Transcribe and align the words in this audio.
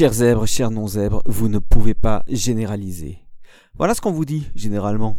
Chers 0.00 0.14
zèbres, 0.14 0.46
chers 0.46 0.70
non-zèbres, 0.70 1.22
vous 1.26 1.50
ne 1.50 1.58
pouvez 1.58 1.92
pas 1.92 2.24
généraliser. 2.26 3.18
Voilà 3.74 3.94
ce 3.94 4.00
qu'on 4.00 4.12
vous 4.12 4.24
dit 4.24 4.50
généralement. 4.54 5.14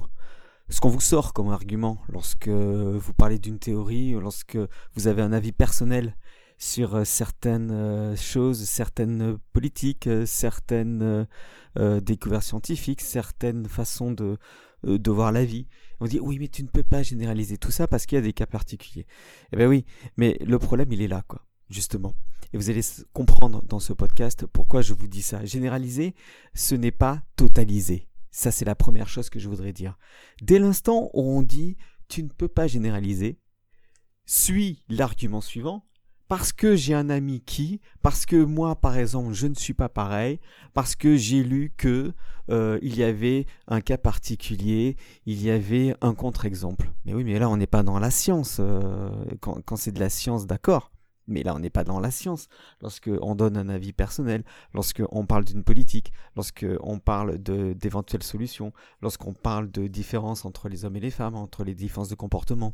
Ce 0.70 0.80
qu'on 0.80 0.90
vous 0.90 1.00
sort 1.00 1.34
comme 1.34 1.52
argument 1.52 2.00
lorsque 2.10 2.48
vous 2.48 3.14
parlez 3.14 3.38
d'une 3.38 3.60
théorie, 3.60 4.14
lorsque 4.14 4.58
vous 4.96 5.06
avez 5.06 5.22
un 5.22 5.34
avis 5.34 5.52
personnel 5.52 6.18
sur 6.58 6.96
euh, 6.96 7.04
certaines 7.04 7.70
euh, 7.70 8.16
choses, 8.16 8.64
certaines 8.64 9.38
politiques, 9.54 10.08
euh, 10.08 10.26
certaines 10.26 11.28
découvertes 12.02 12.46
scientifiques, 12.46 13.02
certaines 13.02 13.68
façons 13.68 14.10
de, 14.10 14.40
de 14.84 15.12
voir 15.12 15.32
la 15.32 15.46
vie. 15.46 15.68
On 16.00 16.08
dit 16.08 16.20
oui 16.20 16.40
mais 16.40 16.48
tu 16.48 16.64
ne 16.64 16.70
peux 16.70 16.82
pas 16.82 17.04
généraliser 17.04 17.60
tout 17.60 17.70
ça 17.70 17.88
parce 17.88 18.08
qu'il 18.08 18.16
y 18.16 18.20
a 18.20 18.24
des 18.24 18.34
cas 18.34 18.48
particuliers. 18.48 19.06
Eh 19.54 19.58
bien 19.58 19.68
oui, 19.68 19.86
mais 20.18 20.40
le 20.44 20.58
problème 20.58 20.92
il 20.92 21.04
est 21.04 21.08
là 21.08 21.22
quoi, 21.28 21.46
justement. 21.72 22.16
Et 22.54 22.58
vous 22.58 22.70
allez 22.70 22.82
comprendre 23.14 23.64
dans 23.66 23.80
ce 23.80 23.94
podcast 23.94 24.46
pourquoi 24.46 24.82
je 24.82 24.94
vous 24.94 25.08
dis 25.08 25.22
ça. 25.22 25.46
Généraliser, 25.46 26.14
ce 26.54 26.76
n'est 26.76 26.92
pas 26.92 27.22
totaliser. 27.36 28.08
Ça, 28.30 28.52
c'est 28.52 28.66
la 28.66 28.76
première 28.76 29.10
chose 29.10 29.30
que 29.30 29.40
je 29.40 29.50
voudrais 29.50 29.74
dire. 29.74 29.98
Dès 30.42 30.60
l'instant 30.60 31.10
où 31.14 31.22
on 31.22 31.42
dit 31.42 31.78
tu 32.08 32.24
ne 32.24 32.30
peux 32.30 32.50
pas 32.50 32.68
généraliser, 32.68 33.40
suis 34.26 34.84
l'argument 34.90 35.42
suivant, 35.42 35.86
parce 36.28 36.54
que 36.54 36.78
j'ai 36.78 36.94
un 36.94 37.10
ami 37.10 37.42
qui, 37.42 37.82
parce 38.02 38.26
que 38.26 38.42
moi 38.42 38.76
par 38.76 38.98
exemple 38.98 39.34
je 39.34 39.48
ne 39.48 39.56
suis 39.56 39.74
pas 39.74 39.90
pareil, 39.90 40.40
parce 40.74 40.96
que 40.96 41.18
j'ai 41.18 41.44
lu 41.44 41.74
que 41.76 42.14
euh, 42.50 42.80
il 42.82 42.98
y 42.98 43.04
avait 43.04 43.46
un 43.68 43.82
cas 43.82 43.98
particulier, 43.98 44.96
il 45.26 45.42
y 45.42 45.52
avait 45.52 45.96
un 46.02 46.14
contre-exemple. 46.14 46.90
Mais 47.06 47.14
oui, 47.14 47.24
mais 47.24 47.40
là 47.40 47.50
on 47.50 47.58
n'est 47.58 47.68
pas 47.68 47.84
dans 47.84 48.00
la 48.00 48.12
science. 48.12 48.58
Euh, 48.60 49.10
quand, 49.42 49.62
quand 49.66 49.76
c'est 49.76 49.92
de 49.92 50.00
la 50.00 50.10
science, 50.10 50.48
d'accord. 50.48 50.92
Mais 51.28 51.44
là, 51.44 51.56
on 51.56 51.60
n'est 51.60 51.70
pas 51.70 51.84
dans 51.84 52.00
la 52.00 52.12
science. 52.12 52.48
Lorsqu'on 52.82 53.36
donne 53.36 53.58
un 53.58 53.70
avis 53.70 53.94
personnel, 53.94 54.44
lorsqu'on 54.74 55.26
parle 55.26 55.46
d'une 55.46 55.64
politique, 55.64 56.12
lorsqu'on 56.36 57.00
parle 57.00 57.38
d'éventuelles 57.38 58.24
solutions, 58.24 58.74
lorsqu'on 59.02 59.34
parle 59.34 59.72
de 59.72 59.88
différences 59.88 60.46
entre 60.46 60.68
les 60.68 60.86
hommes 60.86 60.96
et 60.96 61.02
les 61.02 61.12
femmes, 61.12 61.36
entre 61.36 61.64
les 61.64 61.76
différences 61.76 62.10
de 62.10 62.16
comportement, 62.16 62.74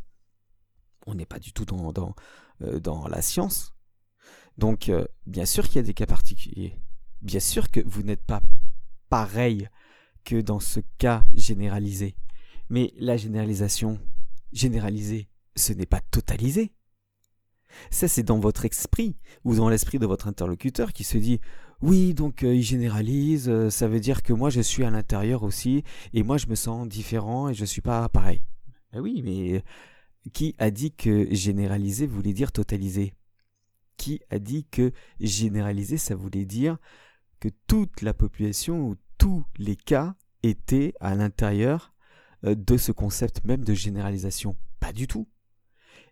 on 1.05 1.15
n'est 1.15 1.25
pas 1.25 1.39
du 1.39 1.53
tout 1.53 1.65
dans, 1.65 2.15
euh, 2.61 3.07
la 3.09 3.21
science. 3.21 3.73
Donc, 4.57 4.89
euh, 4.89 5.05
bien 5.25 5.45
sûr 5.45 5.67
qu'il 5.67 5.77
y 5.77 5.79
a 5.79 5.83
des 5.83 5.93
cas 5.93 6.05
particuliers. 6.05 6.79
Bien 7.21 7.39
sûr 7.39 7.69
que 7.69 7.79
vous 7.85 8.03
n'êtes 8.03 8.23
pas 8.23 8.41
pareil 9.09 9.69
que 10.23 10.41
dans 10.41 10.59
ce 10.59 10.81
cas 10.97 11.25
généralisé. 11.33 12.15
Mais 12.69 12.93
la 12.97 13.17
généralisation, 13.17 13.99
généralisée, 14.51 15.29
ce 15.55 15.73
n'est 15.73 15.85
pas 15.85 16.01
totalisé. 16.01 16.73
Ça, 17.91 18.07
c'est 18.07 18.23
dans 18.23 18.39
votre 18.39 18.65
esprit 18.65 19.15
ou 19.43 19.55
dans 19.55 19.69
l'esprit 19.69 19.99
de 19.99 20.05
votre 20.05 20.27
interlocuteur 20.27 20.93
qui 20.93 21.03
se 21.03 21.17
dit 21.17 21.39
oui, 21.81 22.13
donc 22.13 22.43
euh, 22.43 22.55
il 22.55 22.63
généralise, 22.63 23.49
euh, 23.49 23.69
ça 23.69 23.87
veut 23.87 23.99
dire 23.99 24.23
que 24.23 24.33
moi 24.33 24.49
je 24.49 24.61
suis 24.61 24.83
à 24.83 24.89
l'intérieur 24.89 25.43
aussi 25.43 25.83
et 26.13 26.23
moi 26.23 26.37
je 26.37 26.47
me 26.47 26.55
sens 26.55 26.87
différent 26.87 27.49
et 27.49 27.53
je 27.53 27.65
suis 27.65 27.81
pas 27.81 28.09
pareil. 28.09 28.43
Ben 28.91 28.99
oui, 28.99 29.21
mais 29.23 29.63
qui 30.33 30.55
a 30.57 30.71
dit 30.71 30.91
que 30.91 31.27
généraliser 31.33 32.07
voulait 32.07 32.33
dire 32.33 32.51
totaliser? 32.51 33.13
Qui 33.97 34.21
a 34.29 34.39
dit 34.39 34.65
que 34.65 34.91
généraliser 35.19 35.97
ça 35.97 36.15
voulait 36.15 36.45
dire 36.45 36.77
que 37.39 37.49
toute 37.67 38.01
la 38.01 38.13
population 38.13 38.87
ou 38.87 38.95
tous 39.17 39.45
les 39.57 39.75
cas 39.75 40.15
étaient 40.43 40.93
à 40.99 41.15
l'intérieur 41.15 41.93
euh, 42.43 42.55
de 42.55 42.77
ce 42.77 42.91
concept 42.91 43.43
même 43.45 43.63
de 43.63 43.73
généralisation? 43.73 44.55
Pas 44.79 44.93
du 44.93 45.07
tout. 45.07 45.27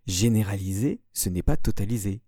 Généraliser, 0.08 1.02
ce 1.14 1.30
n'est 1.30 1.44
pas 1.44 1.58
totaliser. 1.58 2.22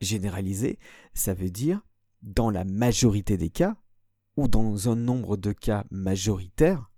Généraliser, 0.00 0.78
ça 1.14 1.34
veut 1.34 1.50
dire, 1.50 1.80
dans 2.22 2.50
la 2.50 2.64
majorité 2.64 3.36
des 3.36 3.50
cas, 3.50 3.76
ou 4.36 4.48
dans 4.48 4.90
un 4.90 4.96
nombre 4.96 5.36
de 5.36 5.52
cas 5.52 5.86
majoritaires, 5.90 6.90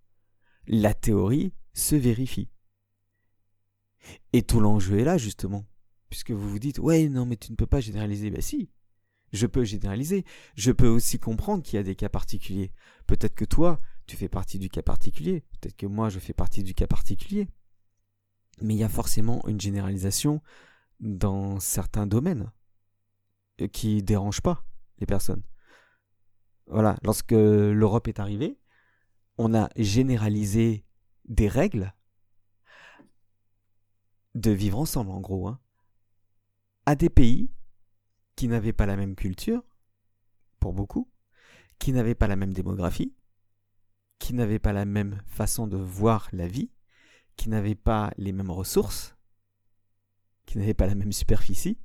la 0.66 0.92
théorie 0.92 1.52
se 1.72 1.94
vérifie. 1.94 2.48
Et 4.32 4.42
tout 4.42 4.60
l'enjeu 4.60 4.98
est 4.98 5.04
là, 5.04 5.18
justement. 5.18 5.64
Puisque 6.10 6.32
vous 6.32 6.48
vous 6.48 6.58
dites, 6.58 6.78
ouais, 6.78 7.08
non, 7.08 7.26
mais 7.26 7.36
tu 7.36 7.52
ne 7.52 7.56
peux 7.56 7.66
pas 7.66 7.80
généraliser. 7.80 8.30
Ben 8.30 8.40
si, 8.40 8.70
je 9.32 9.46
peux 9.46 9.64
généraliser. 9.64 10.24
Je 10.56 10.72
peux 10.72 10.88
aussi 10.88 11.18
comprendre 11.18 11.62
qu'il 11.62 11.76
y 11.76 11.80
a 11.80 11.82
des 11.82 11.94
cas 11.94 12.08
particuliers. 12.08 12.72
Peut-être 13.06 13.34
que 13.34 13.44
toi, 13.44 13.80
tu 14.06 14.16
fais 14.16 14.28
partie 14.28 14.58
du 14.58 14.68
cas 14.68 14.82
particulier. 14.82 15.44
Peut-être 15.60 15.76
que 15.76 15.86
moi, 15.86 16.08
je 16.08 16.18
fais 16.18 16.32
partie 16.32 16.62
du 16.62 16.74
cas 16.74 16.86
particulier 16.86 17.46
mais 18.62 18.74
il 18.74 18.78
y 18.78 18.84
a 18.84 18.88
forcément 18.88 19.46
une 19.46 19.60
généralisation 19.60 20.42
dans 21.00 21.60
certains 21.60 22.06
domaines 22.06 22.50
euh, 23.60 23.68
qui 23.68 24.02
dérange 24.02 24.40
pas 24.40 24.64
les 24.98 25.06
personnes. 25.06 25.42
Voilà, 26.66 26.96
lorsque 27.02 27.32
l'Europe 27.32 28.08
est 28.08 28.20
arrivée, 28.20 28.58
on 29.38 29.54
a 29.54 29.70
généralisé 29.76 30.84
des 31.26 31.48
règles 31.48 31.94
de 34.34 34.50
vivre 34.50 34.78
ensemble, 34.78 35.10
en 35.10 35.20
gros, 35.20 35.48
hein, 35.48 35.60
à 36.86 36.94
des 36.94 37.08
pays 37.08 37.50
qui 38.36 38.48
n'avaient 38.48 38.72
pas 38.72 38.86
la 38.86 38.96
même 38.96 39.14
culture, 39.14 39.62
pour 40.60 40.72
beaucoup, 40.72 41.10
qui 41.78 41.92
n'avaient 41.92 42.14
pas 42.14 42.26
la 42.26 42.36
même 42.36 42.52
démographie, 42.52 43.14
qui 44.18 44.34
n'avaient 44.34 44.58
pas 44.58 44.72
la 44.72 44.84
même 44.84 45.22
façon 45.26 45.66
de 45.66 45.76
voir 45.76 46.28
la 46.32 46.48
vie, 46.48 46.70
qui 47.38 47.48
n'avaient 47.48 47.76
pas 47.76 48.12
les 48.18 48.32
mêmes 48.32 48.50
ressources, 48.50 49.16
qui 50.44 50.58
n'avaient 50.58 50.74
pas 50.74 50.86
la 50.86 50.96
même 50.96 51.12
superficie, 51.12 51.78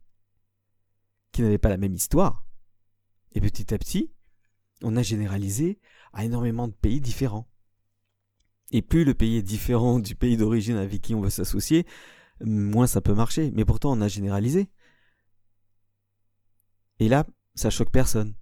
qui 1.32 1.44
n'avaient 1.44 1.60
pas 1.60 1.70
la 1.70 1.78
même 1.78 1.94
histoire. 1.94 2.46
Et 3.32 3.40
petit 3.40 3.74
à 3.74 3.78
petit, 3.78 4.12
on 4.82 4.98
a 4.98 5.04
généralisé 5.04 5.80
à 6.12 6.26
énormément 6.26 6.68
de 6.68 6.74
pays 6.74 7.00
différents. 7.00 7.48
Et 8.72 8.82
plus 8.82 9.06
le 9.06 9.14
pays 9.14 9.38
est 9.38 9.44
différent 9.44 10.00
du 10.00 10.16
pays 10.16 10.38
d'origine 10.38 10.76
avec 10.76 11.02
qui 11.02 11.14
on 11.14 11.22
veut 11.22 11.30
s'associer, 11.30 11.86
moins 12.42 12.88
ça 12.88 13.02
peut 13.02 13.14
marcher. 13.14 13.52
Mais 13.52 13.64
pourtant, 13.64 13.92
on 13.92 14.02
a 14.02 14.08
généralisé. 14.08 14.70
Et 17.00 17.10
là, 17.10 17.28
ça 17.54 17.70
choque 17.70 17.92
personne. 17.92 18.34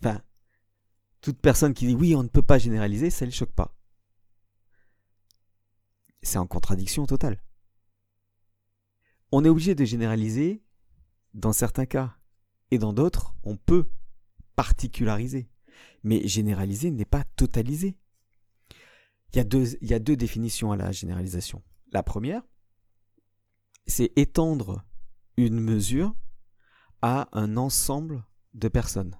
Enfin, 0.00 0.22
toute 1.20 1.40
personne 1.40 1.74
qui 1.74 1.86
dit 1.88 1.94
oui, 1.94 2.14
on 2.14 2.22
ne 2.22 2.28
peut 2.28 2.42
pas 2.42 2.58
généraliser, 2.58 3.10
ça 3.10 3.26
ne 3.26 3.32
choque 3.32 3.52
pas 3.52 3.76
c'est 6.22 6.38
en 6.38 6.46
contradiction 6.46 7.06
totale. 7.06 7.42
On 9.32 9.44
est 9.44 9.48
obligé 9.48 9.74
de 9.74 9.84
généraliser 9.84 10.62
dans 11.34 11.52
certains 11.52 11.86
cas, 11.86 12.16
et 12.70 12.78
dans 12.78 12.92
d'autres, 12.92 13.34
on 13.42 13.56
peut 13.56 13.88
particulariser. 14.56 15.48
Mais 16.04 16.26
généraliser 16.26 16.90
n'est 16.90 17.04
pas 17.04 17.24
totaliser. 17.36 17.96
Il 19.34 19.38
y, 19.38 19.94
a 19.94 19.98
deux, 19.98 20.16
définitions 20.16 20.72
à 20.72 20.76
la 20.76 20.92
généralisation. 20.92 21.62
La 21.90 22.02
première, 22.02 22.42
c'est 23.86 24.12
étendre 24.16 24.84
une 25.38 25.58
mesure 25.58 26.14
à 27.00 27.28
un 27.32 27.56
ensemble 27.56 28.24
de 28.52 28.68
personnes. 28.68 29.16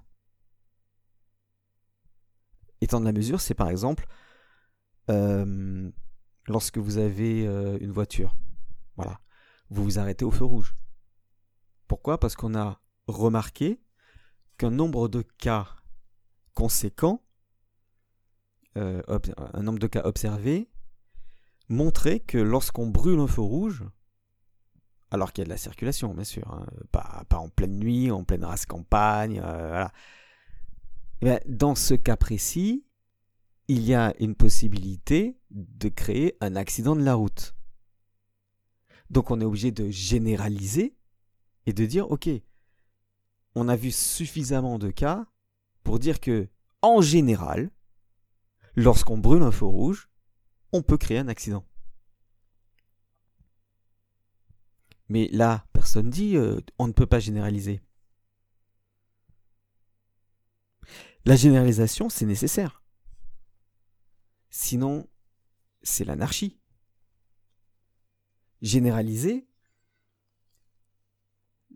Étendre 2.81 3.05
la 3.05 3.11
mesure, 3.11 3.41
c'est 3.41 3.55
par 3.55 3.69
exemple 3.69 4.05
euh, 5.09 5.91
lorsque 6.47 6.77
vous 6.77 6.97
avez 6.97 7.47
euh, 7.47 7.77
une 7.79 7.91
voiture. 7.91 8.35
Voilà. 8.95 9.19
Vous 9.69 9.83
vous 9.83 9.99
arrêtez 9.99 10.25
au 10.25 10.31
feu 10.31 10.45
rouge. 10.45 10.75
Pourquoi? 11.87 12.19
Parce 12.19 12.35
qu'on 12.35 12.55
a 12.55 12.81
remarqué 13.07 13.81
qu'un 14.57 14.71
nombre 14.71 15.07
de 15.07 15.21
cas 15.21 15.67
conséquents, 16.53 17.23
euh, 18.77 19.01
un 19.53 19.63
nombre 19.63 19.79
de 19.79 19.87
cas 19.87 20.01
observés, 20.05 20.69
montrait 21.69 22.19
que 22.19 22.37
lorsqu'on 22.37 22.87
brûle 22.87 23.19
un 23.19 23.27
feu 23.27 23.41
rouge, 23.41 23.83
alors 25.11 25.31
qu'il 25.31 25.43
y 25.43 25.43
a 25.43 25.45
de 25.45 25.49
la 25.49 25.57
circulation, 25.57 26.13
bien 26.13 26.23
sûr, 26.23 26.51
hein, 26.51 26.65
pas, 26.91 27.25
en 27.31 27.49
pleine 27.49 27.77
nuit, 27.77 28.09
en 28.11 28.23
pleine 28.23 28.43
race 28.43 28.65
campagne, 28.65 29.41
euh. 29.43 29.85
Eh 31.21 31.39
dans 31.45 31.75
ce 31.75 31.93
cas 31.93 32.17
précis, 32.17 32.85
il 33.67 33.81
y 33.83 33.93
a 33.93 34.13
une 34.19 34.35
possibilité 34.35 35.37
de 35.51 35.89
créer 35.89 36.35
un 36.41 36.55
accident 36.55 36.95
de 36.95 37.03
la 37.03 37.15
route. 37.15 37.55
Donc 39.09 39.31
on 39.31 39.39
est 39.39 39.45
obligé 39.45 39.71
de 39.71 39.89
généraliser 39.89 40.95
et 41.65 41.73
de 41.73 41.85
dire 41.85 42.09
ok, 42.11 42.29
on 43.55 43.69
a 43.69 43.75
vu 43.75 43.91
suffisamment 43.91 44.79
de 44.79 44.91
cas 44.91 45.25
pour 45.83 45.99
dire 45.99 46.19
que 46.19 46.49
en 46.81 47.01
général, 47.01 47.71
lorsqu'on 48.75 49.17
brûle 49.17 49.43
un 49.43 49.51
feu 49.51 49.65
rouge, 49.65 50.09
on 50.71 50.81
peut 50.81 50.97
créer 50.97 51.19
un 51.19 51.27
accident. 51.27 51.65
Mais 55.07 55.29
là, 55.31 55.65
personne 55.73 56.09
dit 56.09 56.35
euh, 56.35 56.59
on 56.79 56.87
ne 56.87 56.93
peut 56.93 57.05
pas 57.05 57.19
généraliser. 57.19 57.81
La 61.25 61.35
généralisation, 61.37 62.09
c'est 62.09 62.25
nécessaire. 62.25 62.82
Sinon, 64.55 65.09
c'est 65.81 66.05
l'anarchie. 66.05 66.61
Généraliser, 68.61 69.49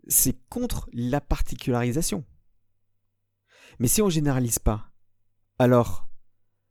c'est 0.06 0.38
contre 0.48 0.88
la 0.92 1.20
particularisation. 1.20 2.24
Mais 3.80 3.88
si 3.88 4.00
on 4.00 4.08
généralise 4.08 4.60
pas, 4.60 4.92
alors 5.58 6.08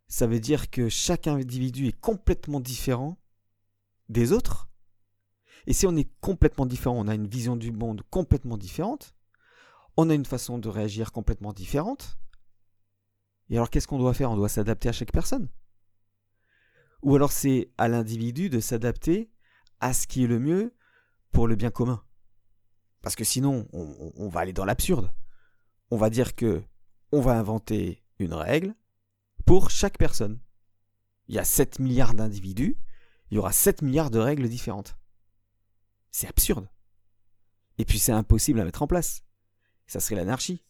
ça 0.07 0.27
veut 0.27 0.39
dire 0.39 0.69
que 0.69 0.87
chaque 0.87 1.27
individu 1.27 1.87
est 1.87 1.99
complètement 1.99 2.61
différent 2.61 3.21
des 4.07 4.31
autres. 4.31 4.69
Et 5.65 5.73
si 5.73 5.87
on 5.87 5.95
est 5.97 6.09
complètement 6.21 6.65
différent, 6.65 6.95
on 6.97 7.09
a 7.09 7.15
une 7.15 7.27
vision 7.27 7.57
du 7.57 7.73
monde 7.73 8.01
complètement 8.09 8.57
différente, 8.57 9.13
on 9.97 10.09
a 10.09 10.13
une 10.13 10.25
façon 10.25 10.57
de 10.57 10.69
réagir 10.69 11.11
complètement 11.11 11.51
différente. 11.51 12.17
Et 13.49 13.57
alors 13.57 13.69
qu'est-ce 13.69 13.89
qu'on 13.89 13.99
doit 13.99 14.13
faire? 14.13 14.31
On 14.31 14.37
doit 14.37 14.47
s'adapter 14.47 14.87
à 14.87 14.93
chaque 14.93 15.11
personne. 15.11 15.49
Ou 17.07 17.15
alors 17.15 17.31
c'est 17.31 17.71
à 17.77 17.87
l'individu 17.87 18.49
de 18.49 18.59
s'adapter 18.59 19.31
à 19.79 19.93
ce 19.93 20.07
qui 20.07 20.25
est 20.25 20.27
le 20.27 20.39
mieux 20.39 20.75
pour 21.31 21.47
le 21.47 21.55
bien 21.55 21.71
commun. 21.71 22.03
Parce 23.01 23.15
que 23.15 23.23
sinon, 23.23 23.65
on, 23.71 24.27
va 24.27 24.41
aller 24.41 24.51
dans 24.51 24.65
l'absurde. 24.65 25.13
On 25.89 25.95
va 25.95 26.09
dire 26.09 26.35
que 26.35 26.61
on 27.13 27.21
va 27.21 27.39
inventer 27.39 28.03
une 28.19 28.33
règle 28.33 28.75
pour 29.45 29.69
chaque 29.69 29.97
personne. 29.97 30.41
Il 31.29 31.35
y 31.35 31.39
a 31.39 31.45
7 31.45 31.79
milliards 31.79 32.13
d'individus, 32.13 32.77
il 33.31 33.35
y 33.35 33.37
aura 33.37 33.53
7 33.53 33.83
milliards 33.83 34.11
de 34.11 34.19
règles 34.19 34.49
différentes. 34.49 34.97
C'est 36.11 36.27
absurde. 36.27 36.69
Et 37.77 37.85
puis 37.85 37.99
c'est 37.99 38.11
impossible 38.11 38.59
à 38.59 38.65
mettre 38.65 38.81
en 38.81 38.87
place. 38.87 39.23
Ça 39.85 40.01
serait 40.01 40.17
l'anarchie. 40.17 40.61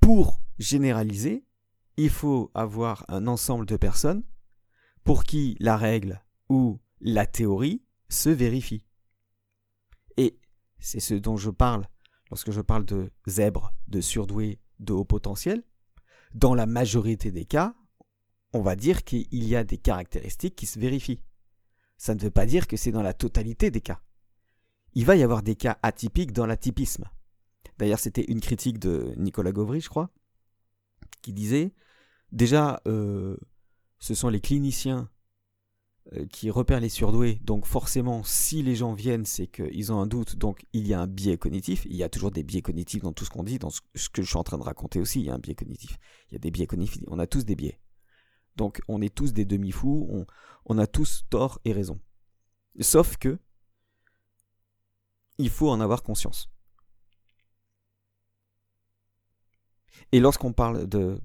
Pour 0.00 0.40
généraliser, 0.58 1.45
il 1.96 2.10
faut 2.10 2.50
avoir 2.54 3.04
un 3.08 3.26
ensemble 3.26 3.66
de 3.66 3.76
personnes 3.76 4.22
pour 5.04 5.24
qui 5.24 5.56
la 5.60 5.76
règle 5.76 6.22
ou 6.48 6.80
la 7.00 7.26
théorie 7.26 7.82
se 8.08 8.28
vérifie. 8.28 8.84
Et 10.16 10.38
c'est 10.78 11.00
ce 11.00 11.14
dont 11.14 11.36
je 11.36 11.50
parle 11.50 11.86
lorsque 12.30 12.50
je 12.50 12.60
parle 12.60 12.84
de 12.84 13.10
zèbres, 13.26 13.72
de 13.88 14.00
surdoués, 14.00 14.60
de 14.78 14.92
haut 14.92 15.04
potentiel. 15.04 15.62
Dans 16.34 16.54
la 16.54 16.66
majorité 16.66 17.30
des 17.30 17.44
cas, 17.44 17.74
on 18.52 18.60
va 18.60 18.76
dire 18.76 19.04
qu'il 19.04 19.26
y 19.30 19.56
a 19.56 19.64
des 19.64 19.78
caractéristiques 19.78 20.56
qui 20.56 20.66
se 20.66 20.78
vérifient. 20.78 21.22
Ça 21.96 22.14
ne 22.14 22.20
veut 22.20 22.30
pas 22.30 22.46
dire 22.46 22.66
que 22.66 22.76
c'est 22.76 22.92
dans 22.92 23.02
la 23.02 23.14
totalité 23.14 23.70
des 23.70 23.80
cas. 23.80 24.00
Il 24.94 25.04
va 25.04 25.16
y 25.16 25.22
avoir 25.22 25.42
des 25.42 25.56
cas 25.56 25.78
atypiques 25.82 26.32
dans 26.32 26.46
l'atypisme. 26.46 27.04
D'ailleurs, 27.78 27.98
c'était 27.98 28.24
une 28.24 28.40
critique 28.40 28.78
de 28.78 29.12
Nicolas 29.16 29.52
Gauvry, 29.52 29.80
je 29.80 29.88
crois, 29.88 30.10
qui 31.22 31.32
disait 31.32 31.74
déjà, 32.32 32.80
euh, 32.86 33.36
ce 33.98 34.14
sont 34.14 34.28
les 34.28 34.40
cliniciens 34.40 35.10
euh, 36.12 36.26
qui 36.26 36.50
repèrent 36.50 36.80
les 36.80 36.88
surdoués. 36.88 37.40
Donc 37.42 37.66
forcément, 37.66 38.22
si 38.22 38.62
les 38.62 38.76
gens 38.76 38.94
viennent, 38.94 39.24
c'est 39.24 39.46
qu'ils 39.48 39.92
ont 39.92 40.00
un 40.00 40.06
doute. 40.06 40.36
Donc 40.36 40.64
il 40.72 40.86
y 40.86 40.94
a 40.94 41.00
un 41.00 41.06
biais 41.06 41.38
cognitif. 41.38 41.84
Il 41.86 41.96
y 41.96 42.02
a 42.02 42.08
toujours 42.08 42.30
des 42.30 42.42
biais 42.42 42.62
cognitifs 42.62 43.02
dans 43.02 43.12
tout 43.12 43.24
ce 43.24 43.30
qu'on 43.30 43.42
dit, 43.42 43.58
dans 43.58 43.70
ce 43.70 43.80
que 44.10 44.22
je 44.22 44.28
suis 44.28 44.36
en 44.36 44.44
train 44.44 44.58
de 44.58 44.62
raconter 44.62 45.00
aussi. 45.00 45.20
Il 45.20 45.26
y 45.26 45.30
a 45.30 45.34
un 45.34 45.38
biais 45.38 45.54
cognitif. 45.54 45.98
Il 46.30 46.34
y 46.34 46.36
a 46.36 46.38
des 46.38 46.50
biais 46.50 46.66
cognitifs. 46.66 47.02
On 47.08 47.18
a 47.18 47.26
tous 47.26 47.44
des 47.44 47.56
biais. 47.56 47.80
Donc 48.54 48.80
on 48.88 49.02
est 49.02 49.14
tous 49.14 49.32
des 49.32 49.44
demi-fous. 49.44 50.06
On, 50.10 50.26
on 50.64 50.78
a 50.78 50.86
tous 50.86 51.24
tort 51.28 51.60
et 51.64 51.72
raison. 51.72 52.00
Sauf 52.80 53.16
que 53.16 53.38
il 55.38 55.50
faut 55.50 55.70
en 55.70 55.80
avoir 55.80 56.02
conscience. 56.02 56.50
Et 60.12 60.20
lorsqu'on 60.20 60.52
parle 60.52 60.86
de 60.86 61.20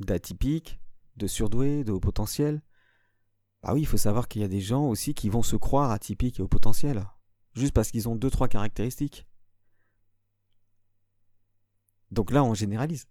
d'atypique, 0.00 0.80
de 1.16 1.26
surdoué, 1.26 1.84
de 1.84 1.92
haut 1.92 2.00
potentiel, 2.00 2.62
ah 3.66 3.72
oui, 3.72 3.80
il 3.80 3.86
faut 3.86 3.96
savoir 3.96 4.28
qu'il 4.28 4.42
y 4.42 4.44
a 4.44 4.48
des 4.48 4.60
gens 4.60 4.86
aussi 4.86 5.14
qui 5.14 5.30
vont 5.30 5.42
se 5.42 5.56
croire 5.56 5.90
atypiques 5.90 6.38
et 6.38 6.42
au 6.42 6.48
potentiel, 6.48 7.06
juste 7.54 7.72
parce 7.72 7.90
qu'ils 7.90 8.08
ont 8.10 8.14
deux, 8.14 8.30
trois 8.30 8.48
caractéristiques. 8.48 9.26
Donc 12.10 12.30
là, 12.30 12.44
on 12.44 12.52
généralise. 12.52 13.06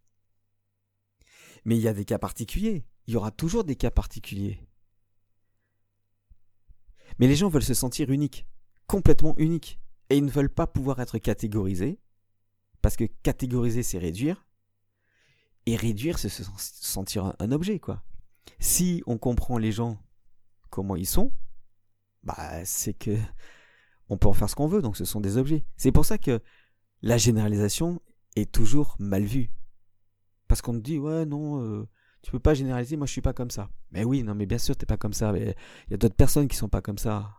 Mais 1.65 1.75
il 1.75 1.81
y 1.81 1.87
a 1.87 1.93
des 1.93 2.05
cas 2.05 2.19
particuliers. 2.19 2.85
Il 3.07 3.13
y 3.13 3.17
aura 3.17 3.31
toujours 3.31 3.63
des 3.63 3.75
cas 3.75 3.89
particuliers. 3.89 4.59
Mais 7.17 7.27
les 7.27 7.35
gens 7.35 7.49
veulent 7.49 7.63
se 7.63 7.73
sentir 7.73 8.11
uniques, 8.11 8.45
complètement 8.85 9.35
uniques. 9.37 9.79
Et 10.09 10.17
ils 10.17 10.25
ne 10.25 10.31
veulent 10.31 10.53
pas 10.53 10.67
pouvoir 10.67 10.99
être 10.99 11.17
catégorisés, 11.17 11.99
parce 12.81 12.95
que 12.95 13.05
catégoriser, 13.05 13.81
c'est 13.81 13.97
réduire. 13.97 14.45
Et 15.65 15.75
réduire, 15.75 16.19
c'est 16.19 16.29
se 16.29 16.43
sentir 16.57 17.33
un 17.39 17.51
objet, 17.51 17.79
quoi. 17.79 18.03
Si 18.59 19.01
on 19.05 19.17
comprend 19.17 19.57
les 19.57 19.71
gens 19.71 19.97
comment 20.69 20.95
ils 20.95 21.07
sont, 21.07 21.31
bah 22.23 22.65
c'est 22.65 22.93
que 22.93 23.17
on 24.09 24.17
peut 24.17 24.27
en 24.27 24.33
faire 24.33 24.49
ce 24.49 24.55
qu'on 24.55 24.67
veut, 24.67 24.81
donc 24.81 24.97
ce 24.97 25.05
sont 25.05 25.21
des 25.21 25.37
objets. 25.37 25.65
C'est 25.77 25.91
pour 25.91 26.05
ça 26.05 26.17
que 26.17 26.41
la 27.01 27.17
généralisation 27.17 28.01
est 28.35 28.51
toujours 28.51 28.95
mal 28.99 29.23
vue. 29.23 29.51
Parce 30.47 30.61
qu'on 30.61 30.73
te 30.73 30.79
dit 30.79 30.99
ouais 30.99 31.25
non, 31.25 31.61
euh, 31.61 31.87
tu 32.21 32.31
peux 32.31 32.39
pas 32.39 32.53
généraliser, 32.53 32.97
moi 32.97 33.07
je 33.07 33.11
suis 33.11 33.21
pas 33.21 33.33
comme 33.33 33.51
ça. 33.51 33.69
Mais 33.91 34.03
oui, 34.03 34.23
non 34.23 34.35
mais 34.35 34.45
bien 34.45 34.57
sûr 34.57 34.75
t'es 34.75 34.85
pas 34.85 34.97
comme 34.97 35.13
ça. 35.13 35.33
Il 35.37 35.55
y 35.91 35.93
a 35.93 35.97
d'autres 35.97 36.15
personnes 36.15 36.47
qui 36.47 36.57
sont 36.57 36.69
pas 36.69 36.81
comme 36.81 36.97
ça. 36.97 37.29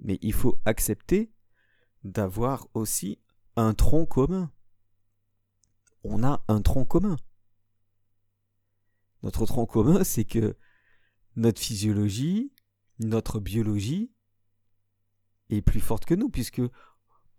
Mais 0.00 0.18
il 0.22 0.32
faut 0.32 0.58
accepter 0.64 1.30
d'avoir 2.04 2.68
aussi 2.74 3.18
un 3.56 3.74
tronc 3.74 4.06
commun. 4.06 4.50
On 6.02 6.24
a 6.24 6.42
un 6.48 6.62
tronc 6.62 6.86
commun. 6.86 7.16
Notre 9.22 9.46
tronc 9.46 9.66
commun, 9.66 10.04
c'est 10.04 10.24
que 10.24 10.56
notre 11.36 11.60
physiologie, 11.60 12.52
notre 12.98 13.40
biologie 13.40 14.12
est 15.48 15.62
plus 15.62 15.80
forte 15.80 16.04
que 16.04 16.14
nous, 16.14 16.28
puisque 16.28 16.62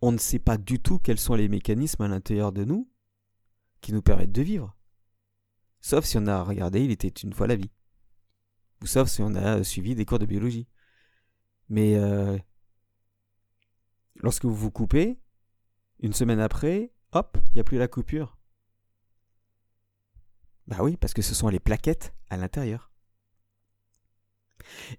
on 0.02 0.12
ne 0.12 0.18
sait 0.18 0.40
pas 0.40 0.58
du 0.58 0.80
tout 0.80 1.00
quels 1.00 1.20
sont 1.20 1.36
les 1.36 1.48
mécanismes 1.48 2.04
à 2.04 2.08
l'intérieur 2.08 2.52
de 2.52 2.66
nous 2.66 2.90
qui 3.82 3.94
nous 3.94 4.02
permettent 4.02 4.32
de 4.32 4.42
vivre. 4.42 4.76
Sauf 5.80 6.06
si 6.06 6.18
on 6.18 6.28
a 6.28 6.44
regardé 6.44 6.84
Il 6.84 6.92
était 6.92 7.08
une 7.08 7.34
fois 7.34 7.48
la 7.48 7.56
vie. 7.56 7.72
Ou 8.82 8.86
sauf 8.88 9.10
si 9.10 9.22
on 9.22 9.36
a 9.36 9.64
suivi 9.64 9.96
des 9.96 10.06
cours 10.06 10.20
de 10.20 10.26
biologie. 10.26 10.68
Mais 11.70 11.96
euh, 11.96 12.38
lorsque 14.16 14.46
vous 14.46 14.56
vous 14.56 14.72
coupez, 14.72 15.20
une 16.00 16.14
semaine 16.14 16.40
après, 16.40 16.92
hop, 17.12 17.38
il 17.50 17.54
n'y 17.56 17.62
a 17.62 17.64
plus 17.64 17.78
la 17.78 17.88
coupure. 17.88 18.38
Bah 20.68 20.78
oui, 20.82 20.98
parce 20.98 21.14
que 21.14 21.22
ce 21.22 21.36
sont 21.36 21.50
les 21.50 21.60
plaquettes 21.60 22.14
à 22.30 22.38
l'intérieur. 22.38 22.92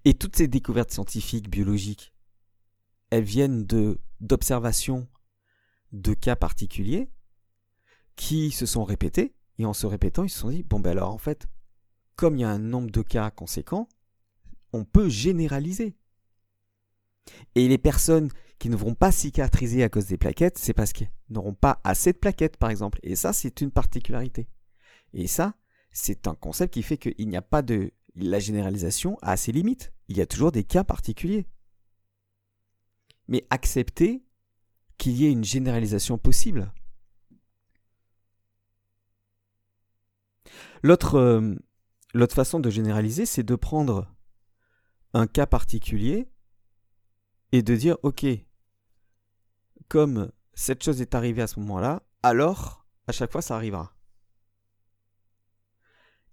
Et 0.05 0.13
toutes 0.13 0.35
ces 0.35 0.47
découvertes 0.47 0.91
scientifiques, 0.91 1.49
biologiques, 1.49 2.13
elles 3.09 3.23
viennent 3.23 3.65
de 3.65 3.99
d'observations 4.19 5.07
de 5.91 6.13
cas 6.13 6.35
particuliers 6.35 7.11
qui 8.15 8.51
se 8.51 8.65
sont 8.65 8.83
répétés, 8.83 9.35
et 9.57 9.65
en 9.65 9.73
se 9.73 9.85
répétant, 9.85 10.23
ils 10.23 10.29
se 10.29 10.39
sont 10.39 10.49
dit, 10.49 10.63
bon 10.63 10.79
ben 10.79 10.91
alors 10.91 11.13
en 11.13 11.17
fait, 11.17 11.47
comme 12.15 12.37
il 12.37 12.41
y 12.41 12.45
a 12.45 12.49
un 12.49 12.59
nombre 12.59 12.91
de 12.91 13.01
cas 13.01 13.31
conséquent, 13.31 13.89
on 14.71 14.85
peut 14.85 15.09
généraliser. 15.09 15.95
Et 17.55 17.67
les 17.67 17.77
personnes 17.77 18.29
qui 18.59 18.69
ne 18.69 18.75
vont 18.75 18.95
pas 18.95 19.11
cicatriser 19.11 19.83
à 19.83 19.89
cause 19.89 20.05
des 20.05 20.17
plaquettes, 20.17 20.57
c'est 20.57 20.73
parce 20.73 20.93
qu'elles 20.93 21.11
n'auront 21.29 21.53
pas 21.53 21.81
assez 21.83 22.13
de 22.13 22.17
plaquettes, 22.17 22.57
par 22.57 22.69
exemple. 22.69 22.99
Et 23.03 23.15
ça, 23.15 23.33
c'est 23.33 23.61
une 23.61 23.71
particularité. 23.71 24.47
Et 25.13 25.27
ça, 25.27 25.55
c'est 25.91 26.27
un 26.27 26.35
concept 26.35 26.73
qui 26.73 26.83
fait 26.83 26.97
qu'il 26.97 27.27
n'y 27.27 27.37
a 27.37 27.41
pas 27.41 27.61
de 27.61 27.91
la 28.15 28.39
généralisation 28.39 29.17
a 29.21 29.37
ses 29.37 29.51
limites. 29.51 29.93
Il 30.07 30.17
y 30.17 30.21
a 30.21 30.25
toujours 30.25 30.51
des 30.51 30.63
cas 30.63 30.83
particuliers. 30.83 31.47
Mais 33.27 33.45
accepter 33.49 34.23
qu'il 34.97 35.13
y 35.13 35.25
ait 35.25 35.31
une 35.31 35.43
généralisation 35.43 36.17
possible. 36.17 36.71
L'autre, 40.81 41.15
euh, 41.15 41.55
l'autre 42.13 42.35
façon 42.35 42.59
de 42.59 42.69
généraliser, 42.69 43.25
c'est 43.25 43.43
de 43.43 43.55
prendre 43.55 44.13
un 45.13 45.27
cas 45.27 45.45
particulier 45.45 46.27
et 47.51 47.61
de 47.61 47.75
dire, 47.75 47.97
OK, 48.03 48.25
comme 49.87 50.31
cette 50.53 50.83
chose 50.83 51.01
est 51.01 51.15
arrivée 51.15 51.41
à 51.41 51.47
ce 51.47 51.59
moment-là, 51.59 52.03
alors 52.21 52.85
à 53.07 53.11
chaque 53.11 53.31
fois 53.31 53.41
ça 53.41 53.55
arrivera. 53.55 53.92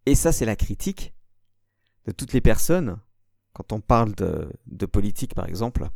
Et 0.07 0.14
ça, 0.14 0.33
c'est 0.33 0.45
la 0.45 0.57
critique 0.57 1.14
de 2.07 2.12
toutes 2.12 2.33
les 2.33 2.40
personnes, 2.40 2.99
quand 3.52 3.73
on 3.73 3.80
parle 3.80 4.14
de, 4.14 4.87
politique 4.87 5.35
par 5.35 5.47
exemple, 5.47 5.88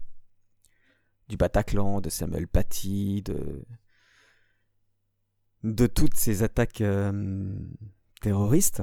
du 1.28 1.36
Bataclan, 1.36 2.00
de 2.00 2.10
Samuel 2.10 2.46
Paty, 2.46 3.22
de, 3.22 3.64
toutes 5.86 6.16
ces 6.16 6.42
attaques 6.42 6.82
euh, 6.82 7.58
terroristes, 8.20 8.82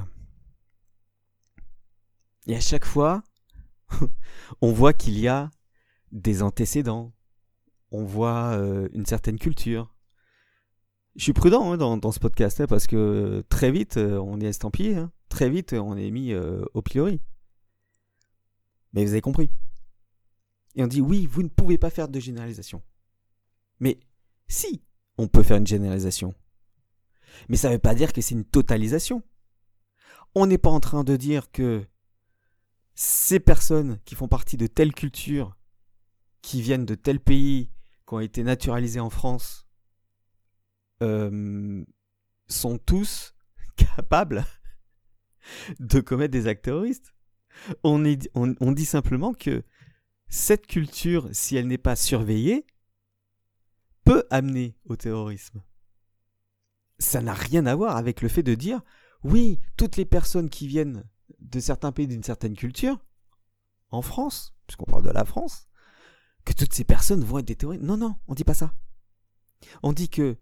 et 2.48 2.56
à 2.56 2.60
chaque 2.60 2.86
fois, 2.86 3.24
on 4.62 4.72
voit 4.72 4.94
qu'il 4.94 5.20
y 5.20 5.28
a 5.28 5.52
des 6.12 6.42
antécédents, 6.42 7.14
on 7.92 8.04
voit 8.04 8.54
euh, 8.54 8.90
une 8.94 9.06
certaine 9.06 9.38
culture. 9.38 9.91
Je 11.16 11.24
suis 11.24 11.34
prudent 11.34 11.74
hein, 11.74 11.78
dans, 11.78 12.12
ce 12.12 12.20
podcast 12.20 12.62
hein, 12.62 12.68
parce 12.68 12.88
que 12.88 13.44
très 13.50 13.72
vite 13.72 13.98
euh, 13.98 14.18
on 14.20 14.40
est 14.40 14.46
estampillé. 14.46 14.96
Hein 14.96 15.12
très 15.32 15.50
vite, 15.50 15.74
on 15.74 15.98
est 15.98 16.12
mis 16.12 16.34
euh, 16.34 16.64
au 16.74 16.82
pilori. 16.82 17.20
Mais 18.94 19.04
vous 19.04 19.12
avez 19.12 19.22
compris. 19.22 19.50
Et 20.76 20.84
on 20.84 20.88
dit 20.88 21.02
oui, 21.02 21.26
vous 21.26 21.42
ne 21.42 21.48
pouvez 21.48 21.78
pas 21.78 21.90
faire 21.90 22.08
de 22.08 22.20
généralisation. 22.20 22.84
Mais 23.80 24.00
si, 24.48 24.84
on 25.18 25.28
peut 25.28 25.44
faire 25.44 25.58
une 25.58 25.68
généralisation. 25.68 26.36
Mais 27.50 27.58
ça 27.58 27.70
ne 27.70 27.74
veut 27.74 27.80
pas 27.80 27.96
dire 27.96 28.14
que 28.14 28.22
c'est 28.22 28.36
une 28.36 28.46
totalisation. 28.46 29.24
On 30.36 30.46
n'est 30.46 30.58
pas 30.58 30.70
en 30.70 30.80
train 30.80 31.04
de 31.04 31.16
dire 31.16 31.52
que 31.52 31.86
ces 32.94 33.40
personnes 33.40 34.00
qui 34.06 34.16
font 34.16 34.28
partie 34.28 34.58
de 34.58 34.68
telle 34.68 34.94
culture, 34.94 35.58
qui 36.42 36.62
viennent 36.62 36.86
de 36.86 36.96
tel 36.96 37.20
pays, 37.20 37.70
qui 38.08 38.14
ont 38.14 38.20
été 38.20 38.44
naturalisées 38.44 39.00
en 39.00 39.10
France, 39.10 39.66
euh, 41.02 41.84
sont 42.48 42.78
tous 42.78 43.34
capables 43.76 44.46
de 45.80 46.00
commettre 46.00 46.32
des 46.32 46.48
actes 46.48 46.66
terroristes. 46.66 47.14
On, 47.84 48.04
on 48.36 48.72
dit 48.72 48.86
simplement 48.86 49.34
que 49.34 49.64
cette 50.28 50.68
culture, 50.68 51.28
si 51.34 51.58
elle 51.58 51.68
n'est 51.68 51.78
pas 51.78 51.96
surveillée, 51.96 52.66
peut 54.04 54.26
amener 54.30 54.78
au 54.86 54.96
terrorisme. 54.96 55.62
Ça 57.00 57.22
n'a 57.22 57.34
rien 57.34 57.66
à 57.66 57.76
voir 57.76 57.98
avec 57.98 58.22
le 58.22 58.30
fait 58.30 58.44
de 58.44 58.56
dire 58.56 58.82
oui, 59.24 59.60
toutes 59.78 59.98
les 59.98 60.06
personnes 60.06 60.50
qui 60.50 60.68
viennent 60.68 61.04
de 61.40 61.60
certains 61.60 61.92
pays 61.92 62.08
d'une 62.08 62.24
certaine 62.24 62.56
culture, 62.56 63.00
en 63.90 64.02
France, 64.02 64.56
puisqu'on 64.68 64.86
parle 64.86 65.04
de 65.04 65.10
la 65.10 65.26
France, 65.26 65.68
que 66.46 66.54
toutes 66.54 66.74
ces 66.74 66.84
personnes 66.84 67.24
vont 67.24 67.40
être 67.40 67.46
des 67.46 67.56
terroristes. 67.56 67.84
Non, 67.84 67.98
non, 67.98 68.16
on 68.28 68.32
ne 68.32 68.36
dit 68.36 68.44
pas 68.44 68.54
ça. 68.54 68.74
On 69.84 69.94
dit 69.94 70.10
que 70.10 70.38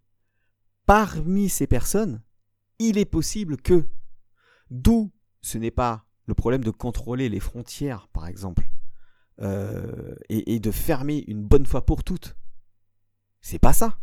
parmi 0.90 1.50
ces 1.50 1.68
personnes, 1.68 2.24
il 2.80 2.98
est 2.98 3.06
possible 3.06 3.58
que, 3.58 3.88
d'où 4.72 5.12
ce 5.40 5.60
n'est 5.60 5.70
pas 5.70 6.08
le 6.26 6.34
problème 6.34 6.64
de 6.64 6.72
contrôler 6.72 7.30
les 7.30 7.40
frontières, 7.40 8.08
par 8.08 8.26
exemple, 8.26 8.68
euh, 9.40 10.16
et, 10.30 10.60
de 10.60 10.72
fermer 10.72 11.24
une 11.28 11.44
bonne 11.44 11.68
fois 11.68 11.86
pour 11.86 12.04
toutes. 12.04 12.36
C'est 13.40 13.60
pas 13.60 13.72
ça. 13.72 14.00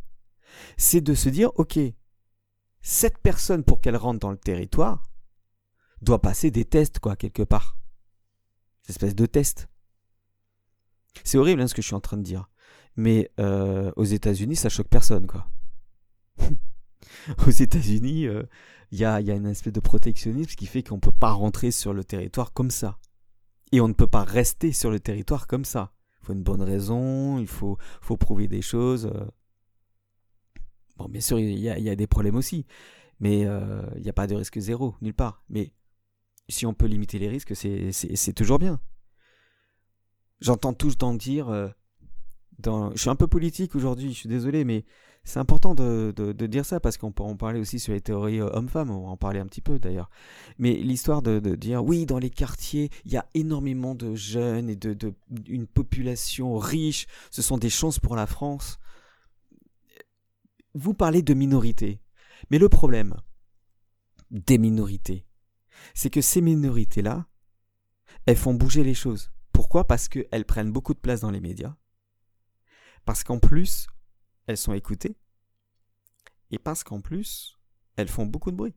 C'est 0.76 1.00
de 1.00 1.14
se 1.14 1.28
dire, 1.28 1.50
ok, 1.56 1.76
cette 2.82 3.18
personne, 3.18 3.64
pour 3.64 3.80
qu'elle 3.80 3.96
rentre 3.96 4.20
dans 4.20 4.30
le 4.30 4.38
territoire, 4.38 5.10
doit 6.02 6.22
passer 6.22 6.52
des 6.52 6.66
tests, 6.66 7.00
quoi, 7.00 7.16
quelque 7.16 7.42
part. 7.42 7.80
Des 8.84 8.92
espèces 8.92 9.16
de 9.16 9.26
tests. 9.26 9.68
C'est 11.24 11.36
horrible 11.38 11.62
hein, 11.62 11.66
ce 11.66 11.74
que 11.74 11.82
je 11.82 11.88
suis 11.88 11.96
en 11.96 12.00
train 12.00 12.16
de 12.16 12.22
dire. 12.22 12.48
Mais 12.94 13.32
euh, 13.40 13.90
aux 13.96 14.04
États-Unis, 14.04 14.54
ça 14.54 14.68
choque 14.68 14.88
personne, 14.88 15.26
quoi. 15.26 15.48
aux 17.46 17.50
États-Unis, 17.50 18.22
il 18.22 18.28
euh, 18.28 18.42
y, 18.92 19.04
a, 19.04 19.20
y, 19.20 19.30
a, 19.30 19.34
une 19.34 19.46
espèce 19.46 19.72
de 19.72 19.80
protectionnisme 19.80 20.54
qui 20.54 20.66
fait 20.66 20.82
qu'on 20.82 20.96
ne 20.96 21.00
peut 21.00 21.10
pas 21.10 21.32
rentrer 21.32 21.70
sur 21.70 21.92
le 21.92 22.04
territoire 22.04 22.52
comme 22.52 22.70
ça. 22.70 22.98
Et 23.72 23.80
on 23.80 23.88
ne 23.88 23.94
peut 23.94 24.06
pas 24.06 24.24
rester 24.24 24.72
sur 24.72 24.90
le 24.90 25.00
territoire 25.00 25.46
comme 25.46 25.64
ça. 25.64 25.92
Il 26.22 26.26
faut 26.26 26.32
une 26.32 26.42
bonne 26.42 26.62
raison, 26.62 27.38
il 27.38 27.48
faut, 27.48 27.78
prouver 28.18 28.48
des 28.48 28.62
choses. 28.62 29.06
Euh. 29.06 29.26
Bon, 30.96 31.08
bien 31.08 31.20
sûr, 31.20 31.38
il 31.38 31.58
y, 31.58 31.68
a, 31.68 31.96
des 31.96 32.06
problèmes 32.06 32.36
aussi. 32.36 32.66
Mais 33.20 33.40
il 33.40 34.02
n'y 34.02 34.08
a 34.08 34.12
pas 34.12 34.26
de 34.26 34.34
risque 34.34 34.58
zéro, 34.58 34.94
nulle 35.00 35.14
part. 35.14 35.42
Mais 35.48 35.72
si 36.48 36.66
on 36.66 36.74
peut 36.74 36.86
limiter 36.86 37.18
les 37.18 37.28
risques, 37.28 37.54
c'est 37.54 38.32
toujours 38.34 38.58
bien. 38.58 38.80
J'entends 40.40 40.74
tout 40.74 40.88
le 40.88 40.94
temps 40.94 41.14
dire, 41.14 41.48
euh, 41.48 41.68
je 42.94 43.00
suis 43.00 43.10
un 43.10 43.16
peu 43.16 43.26
politique 43.26 43.74
aujourd'hui, 43.74 44.12
je 44.12 44.18
suis 44.18 44.28
désolé, 44.28 44.64
mais 44.64 44.84
c'est 45.26 45.40
important 45.40 45.74
de, 45.74 46.12
dire 46.46 46.64
ça 46.64 46.78
parce 46.78 46.96
qu'on 46.96 47.10
peut 47.10 47.24
en 47.24 47.36
parler 47.36 47.58
aussi 47.58 47.80
sur 47.80 47.92
les 47.92 48.00
théories 48.00 48.40
euh, 48.40 48.48
hommes-femmes, 48.52 48.90
on 48.90 49.06
va 49.06 49.08
en 49.08 49.16
parler 49.16 49.40
un 49.40 49.46
petit 49.46 49.60
peu 49.60 49.80
d'ailleurs. 49.80 50.08
Mais 50.58 50.74
l'histoire 50.74 51.20
de, 51.20 51.40
dire, 51.56 51.84
oui, 51.84 52.06
dans 52.06 52.20
les 52.20 52.30
quartiers, 52.30 52.90
il 53.04 53.12
y 53.12 53.16
a 53.16 53.26
énormément 53.34 53.96
de 53.96 54.14
jeunes 54.14 54.70
et 54.70 54.76
de, 54.76 55.14
une 55.48 55.66
population 55.66 56.56
riche, 56.56 57.08
ce 57.32 57.42
sont 57.42 57.58
des 57.58 57.70
chances 57.70 57.98
pour 57.98 58.14
la 58.14 58.28
France. 58.28 58.78
Vous 60.74 60.94
parlez 60.94 61.22
de 61.22 61.34
minorités, 61.34 62.00
mais 62.50 62.58
le 62.58 62.68
problème 62.68 63.16
des 64.30 64.58
minorités, 64.58 65.26
c'est 65.92 66.10
que 66.10 66.20
ces 66.20 66.40
minorités-là, 66.40 67.26
elles 68.26 68.36
font 68.36 68.54
bouger 68.54 68.84
les 68.84 68.94
choses. 68.94 69.32
Pourquoi? 69.52 69.88
Parce 69.88 70.08
qu'elles 70.08 70.44
prennent 70.44 70.70
beaucoup 70.70 70.94
de 70.94 71.00
place 71.00 71.22
dans 71.22 71.32
les 71.32 71.40
médias, 71.40 71.74
parce 73.04 73.24
qu'en 73.24 73.40
plus, 73.40 73.88
elles 74.46 74.56
sont 74.56 74.72
écoutées, 74.72 75.16
et 76.50 76.58
parce 76.58 76.84
qu'en 76.84 77.00
plus, 77.00 77.58
elles 77.96 78.08
font 78.08 78.26
beaucoup 78.26 78.50
de 78.50 78.56
bruit. 78.56 78.74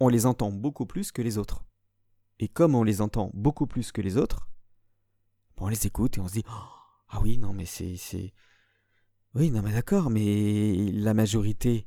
On 0.00 0.08
les 0.08 0.26
entend 0.26 0.52
beaucoup 0.52 0.86
plus 0.86 1.12
que 1.12 1.22
les 1.22 1.38
autres. 1.38 1.64
Et 2.38 2.48
comme 2.48 2.74
on 2.74 2.82
les 2.82 3.00
entend 3.00 3.30
beaucoup 3.32 3.66
plus 3.66 3.92
que 3.92 4.02
les 4.02 4.16
autres, 4.18 4.48
on 5.58 5.68
les 5.68 5.86
écoute 5.86 6.18
et 6.18 6.20
on 6.20 6.28
se 6.28 6.34
dit 6.34 6.44
Ah 7.08 7.20
oui, 7.22 7.38
non, 7.38 7.52
mais 7.52 7.64
c'est. 7.64 8.34
Oui, 9.34 9.50
non, 9.50 9.62
mais 9.62 9.72
d'accord, 9.72 10.10
mais 10.10 10.90
la 10.92 11.14
majorité, 11.14 11.86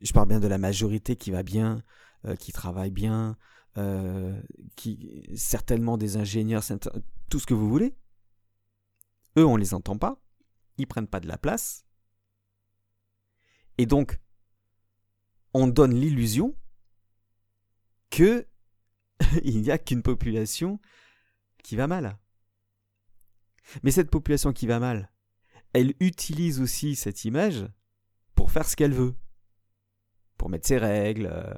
je 0.00 0.12
parle 0.12 0.28
bien 0.28 0.40
de 0.40 0.46
la 0.46 0.58
majorité 0.58 1.16
qui 1.16 1.30
va 1.30 1.42
bien, 1.42 1.82
euh, 2.24 2.36
qui 2.36 2.52
travaillent 2.52 2.90
bien, 2.90 3.36
euh, 3.78 4.40
qui 4.76 5.24
certainement 5.34 5.96
des 5.96 6.16
ingénieurs, 6.16 6.62
tout 7.28 7.38
ce 7.38 7.46
que 7.46 7.54
vous 7.54 7.68
voulez. 7.68 7.96
Eux, 9.36 9.44
on 9.44 9.56
les 9.56 9.74
entend 9.74 9.96
pas, 9.96 10.20
prennent 10.86 11.08
pas 11.08 11.20
de 11.20 11.28
la 11.28 11.38
place, 11.38 11.84
et 13.78 13.86
donc 13.86 14.20
on 15.54 15.66
donne 15.66 15.94
l'illusion 15.94 16.54
que 18.10 18.46
il 19.44 19.62
n'y 19.62 19.70
a 19.70 19.78
qu'une 19.78 20.02
population 20.02 20.80
qui 21.62 21.76
va 21.76 21.86
mal. 21.86 22.18
Mais 23.82 23.90
cette 23.90 24.10
population 24.10 24.52
qui 24.52 24.66
va 24.66 24.80
mal, 24.80 25.12
elle 25.72 25.94
utilise 26.00 26.60
aussi 26.60 26.96
cette 26.96 27.24
image 27.24 27.66
pour 28.34 28.50
faire 28.50 28.68
ce 28.68 28.76
qu'elle 28.76 28.92
veut, 28.92 29.14
pour 30.36 30.48
mettre 30.48 30.66
ses 30.66 30.78
règles, 30.78 31.26
euh, 31.32 31.54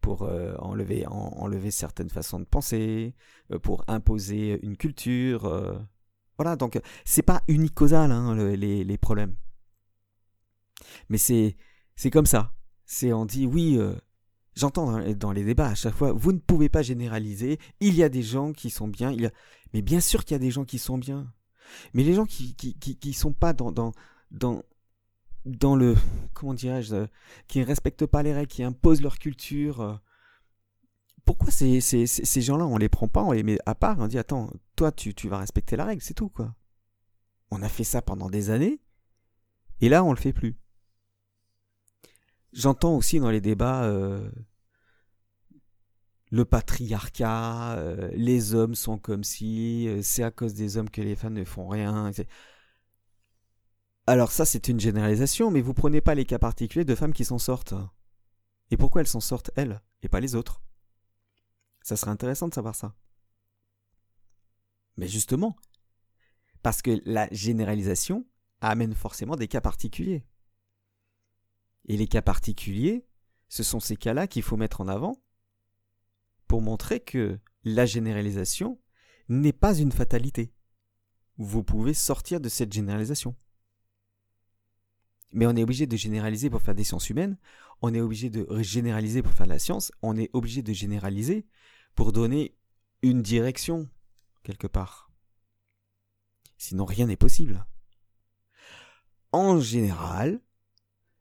pour 0.00 0.22
euh, 0.22 0.54
enlever, 0.58 1.06
enlever 1.06 1.70
certaines 1.70 2.10
façons 2.10 2.40
de 2.40 2.44
penser, 2.44 3.14
euh, 3.50 3.58
pour 3.58 3.84
imposer 3.88 4.58
une 4.64 4.76
culture. 4.76 5.86
Euh. 6.32 6.38
Voilà, 6.38 6.56
donc 6.56 6.80
c'est 7.04 7.22
pas 7.22 7.42
unicausal 7.48 8.10
hein, 8.10 8.34
les, 8.34 8.98
problèmes. 8.98 9.34
Mais 11.08 11.18
c'est 11.18 11.56
comme 12.10 12.26
ça. 12.26 12.52
C'est 12.84 13.12
on 13.12 13.26
dit 13.26 13.46
oui. 13.46 13.78
J'entends 14.54 15.00
dans, 15.14 15.32
les 15.32 15.44
débats 15.44 15.68
à 15.68 15.74
chaque 15.74 15.94
fois, 15.94 16.12
vous 16.12 16.32
ne 16.32 16.38
pouvez 16.38 16.68
pas 16.68 16.82
généraliser. 16.82 17.58
Il 17.80 17.94
y 17.94 18.02
a 18.02 18.10
des 18.10 18.22
gens 18.22 18.52
qui 18.52 18.68
sont 18.68 18.88
bien. 18.88 19.16
Mais 19.72 19.80
bien 19.82 20.00
sûr 20.00 20.24
qu'il 20.24 20.34
y 20.34 20.36
a 20.36 20.38
des 20.38 20.50
gens 20.50 20.64
qui 20.64 20.78
sont 20.78 20.98
bien. 20.98 21.32
Mais 21.94 22.02
les 22.02 22.14
gens 22.14 22.26
qui 22.26 22.54
qui, 22.54 22.74
qui, 22.74 23.12
sont 23.14 23.32
pas 23.32 23.54
dans, 23.54 23.72
dans, 23.72 23.92
dans 24.30 24.62
dans 25.46 25.74
le 25.74 25.96
comment 26.34 26.54
dirais-je 26.54 26.94
euh, 26.94 27.06
qui 27.48 27.60
ne 27.60 27.64
respectent 27.64 28.06
pas 28.06 28.22
les 28.22 28.32
règles, 28.32 28.48
qui 28.48 28.62
imposent 28.62 29.00
leur 29.00 29.18
culture. 29.18 30.00
Euh, 31.22 31.24
pourquoi 31.24 31.50
ces, 31.50 32.40
gens-là, 32.40 32.66
on 32.66 32.76
les 32.76 32.88
prend 32.88 33.08
pas, 33.08 33.22
on 33.22 33.32
les 33.32 33.42
met 33.42 33.58
à 33.66 33.74
part, 33.74 33.98
on 33.98 34.06
dit 34.06 34.18
attends, 34.18 34.50
toi 34.76 34.92
tu, 34.92 35.14
tu 35.14 35.28
vas 35.28 35.38
respecter 35.38 35.76
la 35.76 35.84
règle, 35.84 36.02
c'est 36.02 36.14
tout 36.14 36.28
quoi. 36.28 36.54
On 37.50 37.62
a 37.62 37.68
fait 37.68 37.84
ça 37.84 38.02
pendant 38.02 38.30
des 38.30 38.50
années, 38.50 38.80
et 39.80 39.88
là 39.88 40.04
on 40.04 40.12
le 40.12 40.18
fait 40.18 40.32
plus. 40.32 40.56
J'entends 42.52 42.96
aussi 42.96 43.18
dans 43.20 43.30
les 43.30 43.40
débats 43.40 43.84
euh, 43.84 44.30
le 46.30 46.44
patriarcat, 46.44 47.78
les 48.14 48.54
hommes 48.54 48.74
sont 48.74 48.98
comme 48.98 49.22
si, 49.24 49.88
c'est 50.02 50.22
à 50.22 50.30
cause 50.30 50.54
des 50.54 50.76
hommes 50.78 50.90
que 50.90 51.02
les 51.02 51.14
femmes 51.14 51.34
ne 51.34 51.44
font 51.44 51.68
rien. 51.68 52.10
Alors 54.06 54.32
ça, 54.32 54.44
c'est 54.44 54.68
une 54.68 54.80
généralisation, 54.80 55.50
mais 55.50 55.60
vous 55.60 55.74
prenez 55.74 56.00
pas 56.00 56.14
les 56.14 56.24
cas 56.24 56.38
particuliers 56.38 56.84
de 56.84 56.94
femmes 56.94 57.12
qui 57.12 57.24
s'en 57.24 57.38
sortent. 57.38 57.74
Et 58.70 58.76
pourquoi 58.76 59.02
elles 59.02 59.06
s'en 59.06 59.20
sortent, 59.20 59.50
elles, 59.54 59.80
et 60.02 60.08
pas 60.08 60.20
les 60.20 60.34
autres? 60.34 60.61
Ça 61.82 61.96
serait 61.96 62.10
intéressant 62.10 62.48
de 62.48 62.54
savoir 62.54 62.74
ça. 62.74 62.94
Mais 64.96 65.08
justement, 65.08 65.56
parce 66.62 66.82
que 66.82 67.00
la 67.04 67.28
généralisation 67.32 68.26
amène 68.60 68.94
forcément 68.94 69.36
des 69.36 69.48
cas 69.48 69.60
particuliers. 69.60 70.24
Et 71.86 71.96
les 71.96 72.06
cas 72.06 72.22
particuliers, 72.22 73.06
ce 73.48 73.62
sont 73.62 73.80
ces 73.80 73.96
cas-là 73.96 74.26
qu'il 74.26 74.42
faut 74.42 74.56
mettre 74.56 74.80
en 74.80 74.88
avant 74.88 75.22
pour 76.46 76.62
montrer 76.62 77.00
que 77.00 77.40
la 77.64 77.86
généralisation 77.86 78.80
n'est 79.28 79.52
pas 79.52 79.74
une 79.74 79.92
fatalité. 79.92 80.54
Vous 81.38 81.64
pouvez 81.64 81.94
sortir 81.94 82.40
de 82.40 82.48
cette 82.48 82.72
généralisation. 82.72 83.34
Mais 85.32 85.46
on 85.46 85.56
est 85.56 85.62
obligé 85.62 85.86
de 85.86 85.96
généraliser 85.96 86.50
pour 86.50 86.62
faire 86.62 86.74
des 86.74 86.84
sciences 86.84 87.08
humaines, 87.10 87.36
on 87.80 87.94
est 87.94 88.00
obligé 88.00 88.30
de 88.30 88.46
généraliser 88.62 89.22
pour 89.22 89.32
faire 89.32 89.46
de 89.46 89.52
la 89.52 89.58
science, 89.58 89.92
on 90.02 90.16
est 90.16 90.30
obligé 90.32 90.62
de 90.62 90.72
généraliser 90.72 91.46
pour 91.94 92.12
donner 92.12 92.56
une 93.02 93.22
direction 93.22 93.88
quelque 94.42 94.66
part. 94.66 95.10
Sinon 96.58 96.84
rien 96.84 97.06
n'est 97.06 97.16
possible. 97.16 97.66
En 99.32 99.58
général, 99.58 100.40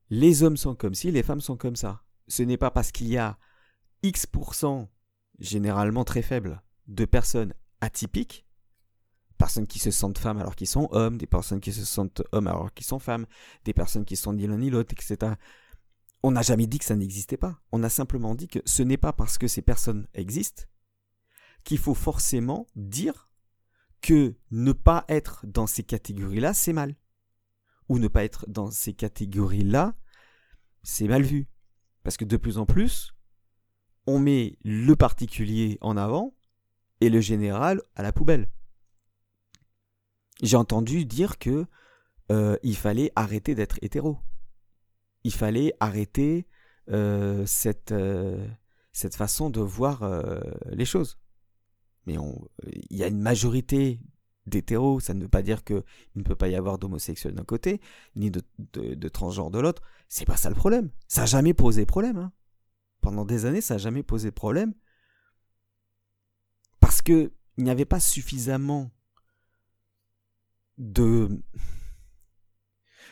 les 0.10 0.44
hommes 0.44 0.58
sont 0.58 0.76
comme 0.76 0.94
ci, 0.94 1.12
les 1.12 1.24
femmes 1.24 1.42
sont 1.42 1.58
comme 1.58 1.76
ça. 1.78 2.04
Ce 2.28 2.44
n'est 2.44 2.58
pas 2.58 2.70
parce 2.72 2.92
qu'il 2.92 3.08
y 3.08 3.18
a 3.18 3.40
X%, 4.04 4.90
généralement 5.40 6.04
très 6.04 6.22
faible, 6.22 6.62
de 6.88 7.06
personnes 7.06 7.54
atypiques 7.80 8.46
personnes 9.42 9.66
qui 9.66 9.80
se 9.80 9.90
sentent 9.90 10.20
femmes 10.20 10.38
alors 10.38 10.56
qu'ils 10.56 10.68
sont 10.68 10.88
hommes, 10.92 11.18
des 11.18 11.26
personnes 11.26 11.60
qui 11.60 11.74
se 11.74 11.84
sentent 11.84 12.22
hommes 12.32 12.46
alors 12.46 12.72
qu'ils 12.76 12.86
sont 12.86 13.00
femmes, 13.00 13.26
des 13.66 13.74
personnes 13.74 14.06
qui 14.06 14.16
sont 14.16 14.34
ni 14.34 14.46
l'un 14.46 14.60
ni 14.60 14.70
l'autre, 14.70 14.94
etc. 14.94 15.34
On 16.22 16.30
n'a 16.30 16.44
jamais 16.44 16.68
dit 16.68 16.78
que 16.78 16.86
ça 16.86 16.96
n'existait 16.96 17.38
pas. 17.38 17.60
On 17.72 17.82
a 17.82 17.90
simplement 17.90 18.36
dit 18.36 18.48
que 18.48 18.60
ce 18.66 18.84
n'est 18.84 18.98
pas 18.98 19.14
parce 19.14 19.40
que 19.40 19.48
ces 19.48 19.64
personnes 19.64 20.06
existent 20.14 20.66
qu'il 21.64 21.80
faut 21.80 21.96
forcément 21.96 22.68
dire 22.76 23.32
que 24.02 24.36
ne 24.52 24.74
pas 24.74 25.06
être 25.08 25.48
dans 25.48 25.66
ces 25.66 25.82
catégories-là, 25.82 26.54
c'est 26.54 26.74
mal. 26.74 26.96
Ou 27.90 27.98
ne 27.98 28.08
pas 28.08 28.24
être 28.24 28.46
dans 28.48 28.70
ces 28.70 28.94
catégories-là, 28.94 29.96
c'est 30.84 31.08
mal 31.08 31.24
vu. 31.24 31.48
Parce 32.04 32.16
que 32.16 32.26
de 32.26 32.38
plus 32.38 32.60
en 32.60 32.68
plus, 32.68 33.16
on 34.06 34.20
met 34.20 34.60
le 34.64 34.96
particulier 34.96 35.80
en 35.82 35.98
avant 35.98 36.36
et 37.00 37.10
le 37.10 37.22
général 37.22 37.82
à 37.96 38.04
la 38.04 38.12
poubelle. 38.12 38.48
J'ai 40.42 40.58
entendu 40.58 41.06
dire 41.06 41.38
que 41.38 41.66
euh, 42.32 42.58
il 42.64 42.76
fallait 42.76 43.12
arrêter 43.16 43.56
d'être 43.56 43.78
hétéro. 43.82 44.18
Il 45.24 45.34
fallait 45.34 45.74
arrêter 45.80 46.48
euh, 46.90 47.46
cette, 47.46 47.92
euh, 47.92 48.48
cette 48.92 49.16
façon 49.16 49.50
de 49.50 49.62
voir 49.62 50.04
les 50.72 50.86
choses. 50.86 51.20
Mais 52.08 52.16
il 52.90 52.98
y 52.98 53.04
a 53.04 53.08
une 53.08 53.22
majorité 53.22 54.00
d'hétéros, 54.48 55.00
ça 55.00 55.14
ne 55.14 55.22
veut 55.22 55.30
pas 55.30 55.44
dire 55.44 55.64
qu'il 55.64 55.84
ne 56.16 56.24
peut 56.24 56.36
pas 56.36 56.48
y 56.48 56.56
avoir 56.56 56.80
d'homosexuels 56.80 57.36
d'un 57.36 57.44
côté, 57.44 57.80
ni 58.16 58.32
de, 58.32 58.42
de, 58.74 59.08
transgenres 59.08 59.52
de 59.52 59.60
l'autre. 59.60 59.84
C'est 60.10 60.26
pas 60.26 60.38
ça 60.38 60.50
le 60.50 60.56
problème. 60.56 60.90
Ça 61.08 61.22
n'a 61.22 61.28
jamais 61.28 61.54
posé 61.54 61.86
problème. 61.86 62.18
Hein. 62.18 62.32
Pendant 63.02 63.26
des 63.26 63.46
années, 63.46 63.62
ça 63.62 63.76
n'a 63.76 63.78
jamais 63.78 64.02
posé 64.02 64.32
problème. 64.32 64.74
Parce 66.80 67.04
qu'il 67.04 67.32
n'y 67.58 67.70
avait 67.70 67.86
pas 67.86 68.00
suffisamment 68.00 68.90
de. 70.82 71.30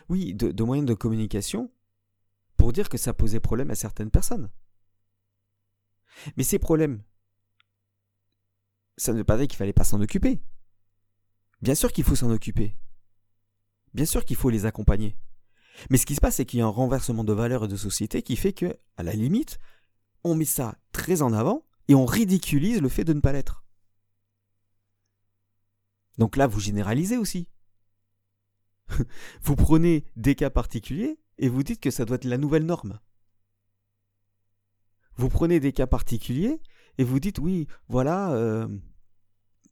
Oui, 0.09 0.33
de, 0.33 0.63
moyens 0.63 0.88
de 0.88 0.95
communication 0.95 1.71
pour 2.57 2.73
dire 2.73 2.89
que 2.89 2.97
ça 2.97 3.13
posait 3.13 3.39
problème 3.39 3.69
à 3.69 3.75
certaines 3.75 4.09
personnes. 4.09 4.49
Mais 6.35 6.43
ces 6.43 6.57
problèmes, 6.57 7.03
ça 8.97 9.13
ne 9.13 9.19
veut 9.19 9.23
pas 9.23 9.38
dire 9.38 9.47
qu'il 9.47 9.57
fallait 9.57 9.71
pas 9.71 9.83
s'en 9.83 10.01
occuper. 10.01 10.41
Bien 11.61 11.75
sûr 11.75 11.93
qu'il 11.93 12.03
faut 12.03 12.15
s'en 12.15 12.31
occuper. 12.31 12.75
Bien 13.93 14.05
sûr 14.05 14.25
qu'il 14.25 14.35
faut 14.35 14.49
les 14.49 14.65
accompagner. 14.65 15.15
Mais 15.89 15.97
ce 15.97 16.07
qui 16.07 16.15
se 16.15 16.21
passe, 16.21 16.35
c'est 16.38 16.45
qu'il 16.45 16.59
y 16.59 16.61
a 16.63 16.65
un 16.65 16.69
renversement 16.69 17.23
de 17.23 17.33
valeurs 17.33 17.65
et 17.65 17.67
de 17.67 17.75
société 17.75 18.23
qui 18.23 18.35
fait 18.35 18.53
que, 18.53 18.77
à 18.97 19.03
la 19.03 19.13
limite, 19.13 19.59
on 20.23 20.33
met 20.35 20.45
ça 20.45 20.75
très 20.91 21.21
en 21.21 21.33
avant 21.33 21.65
et 21.88 21.95
on 21.95 22.05
ridiculise 22.05 22.81
le 22.81 22.89
fait 22.89 23.03
de 23.03 23.13
ne 23.13 23.21
pas 23.21 23.31
l'être. 23.31 23.63
Donc 26.17 26.35
là, 26.35 26.47
vous 26.47 26.59
généralisez 26.59 27.17
aussi. 27.17 27.47
vous 29.41 29.55
prenez 29.55 30.05
des 30.15 30.36
cas 30.36 30.50
particuliers 30.50 31.19
et 31.38 31.50
vous 31.50 31.63
dites 31.63 31.79
que 31.79 31.91
ça 31.91 32.05
doit 32.05 32.15
être 32.15 32.25
la 32.25 32.38
nouvelle 32.38 32.65
norme. 32.65 33.00
Vous 35.15 35.29
prenez 35.29 35.60
des 35.60 35.74
cas 35.74 35.88
particuliers 35.88 36.62
et 36.98 37.03
vous 37.03 37.19
dites 37.19 37.39
oui, 37.39 37.67
voilà, 37.88 38.31
euh, 38.34 38.67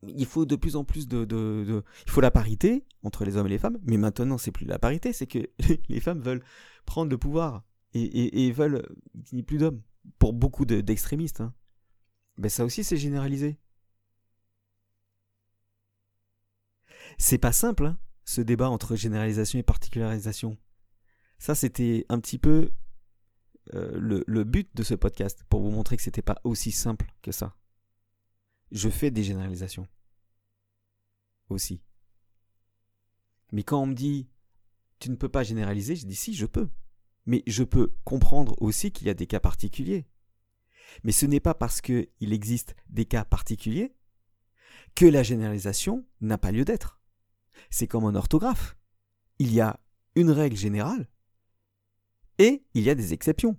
il 0.04 0.26
faut 0.26 0.46
de 0.46 0.56
plus 0.56 0.76
en 0.76 0.84
plus 0.84 1.08
de, 1.08 1.84
Il 2.06 2.12
faut 2.12 2.22
la 2.22 2.32
parité 2.32 2.86
entre 3.04 3.26
les 3.26 3.38
hommes 3.38 3.48
et 3.48 3.52
les 3.52 3.58
femmes, 3.58 3.80
mais 3.84 3.98
maintenant 3.98 4.38
c'est 4.38 4.52
plus 4.52 4.66
la 4.66 4.80
parité, 4.80 5.14
c'est 5.14 5.28
que 5.28 5.50
les 5.90 6.00
femmes 6.00 6.22
veulent 6.22 6.44
prendre 6.86 7.10
le 7.12 7.18
pouvoir 7.18 7.64
et, 7.94 8.46
et, 8.46 8.52
veulent 8.52 8.86
qu'il 9.26 9.36
n'y 9.36 9.40
ait 9.42 9.44
plus 9.44 9.58
d'hommes. 9.58 9.82
Pour 10.20 10.32
beaucoup 10.32 10.64
d'extrémistes. 10.64 11.42
Hein. 11.42 11.54
Ben 12.38 12.50
ça 12.50 12.64
aussi 12.64 12.86
c'est 12.86 12.96
généralisé. 12.96 13.60
C'est 17.18 17.38
pas 17.38 17.52
simple, 17.52 17.88
hein, 17.88 17.98
ce 18.28 18.42
débat 18.42 18.70
entre 18.70 18.98
généralisation 18.98 19.58
et 19.58 19.64
particularisation. 19.64 20.58
Ça, 21.40 21.56
c'était 21.56 22.06
un 22.10 22.20
petit 22.20 22.38
peu 22.38 22.72
euh, 23.74 24.24
le, 24.28 24.44
but 24.44 24.70
de 24.76 24.84
ce 24.84 24.96
podcast, 24.96 25.46
pour 25.50 25.62
vous 25.62 25.72
montrer 25.72 25.96
que 25.96 26.04
c'était 26.04 26.22
pas 26.22 26.42
aussi 26.44 26.74
simple 26.74 27.10
que 27.22 27.32
ça. 27.32 27.56
Je 28.72 28.90
fais 28.90 29.12
des 29.12 29.24
généralisations. 29.24 29.88
Aussi. 31.50 31.82
Mais 33.54 33.64
quand 33.64 33.82
on 33.82 33.86
me 33.86 33.96
dit 33.96 34.28
tu 35.00 35.10
ne 35.10 35.16
peux 35.16 35.30
pas 35.30 35.44
généraliser, 35.44 35.96
je 35.96 36.06
dis 36.06 36.16
si, 36.16 36.34
je 36.34 36.46
peux. 36.46 36.70
Mais 37.26 37.44
je 37.48 37.64
peux 37.64 37.94
comprendre 38.04 38.62
aussi 38.62 38.92
qu'il 38.92 39.08
y 39.08 39.10
a 39.10 39.14
des 39.14 39.28
cas 39.28 39.40
particuliers. 39.40 40.06
Mais 41.04 41.14
ce 41.14 41.26
n'est 41.26 41.40
pas 41.40 41.54
parce 41.54 41.80
qu'il 41.80 42.10
existe 42.20 42.76
des 42.90 43.06
cas 43.06 43.24
particuliers 43.24 43.96
que 44.96 45.06
la 45.06 45.24
généralisation 45.24 46.06
n'a 46.20 46.38
pas 46.38 46.52
lieu 46.52 46.66
d'être. 46.66 46.97
C'est 47.70 47.88
comme 47.88 48.06
en 48.06 48.16
orthographe. 48.16 48.78
Il 49.40 49.54
y 49.54 49.62
a 49.62 49.80
une 50.16 50.32
règle 50.32 50.56
générale 50.56 51.08
et 52.40 52.66
il 52.74 52.84
y 52.84 52.90
a 52.90 52.96
des 52.96 53.14
exceptions. 53.14 53.58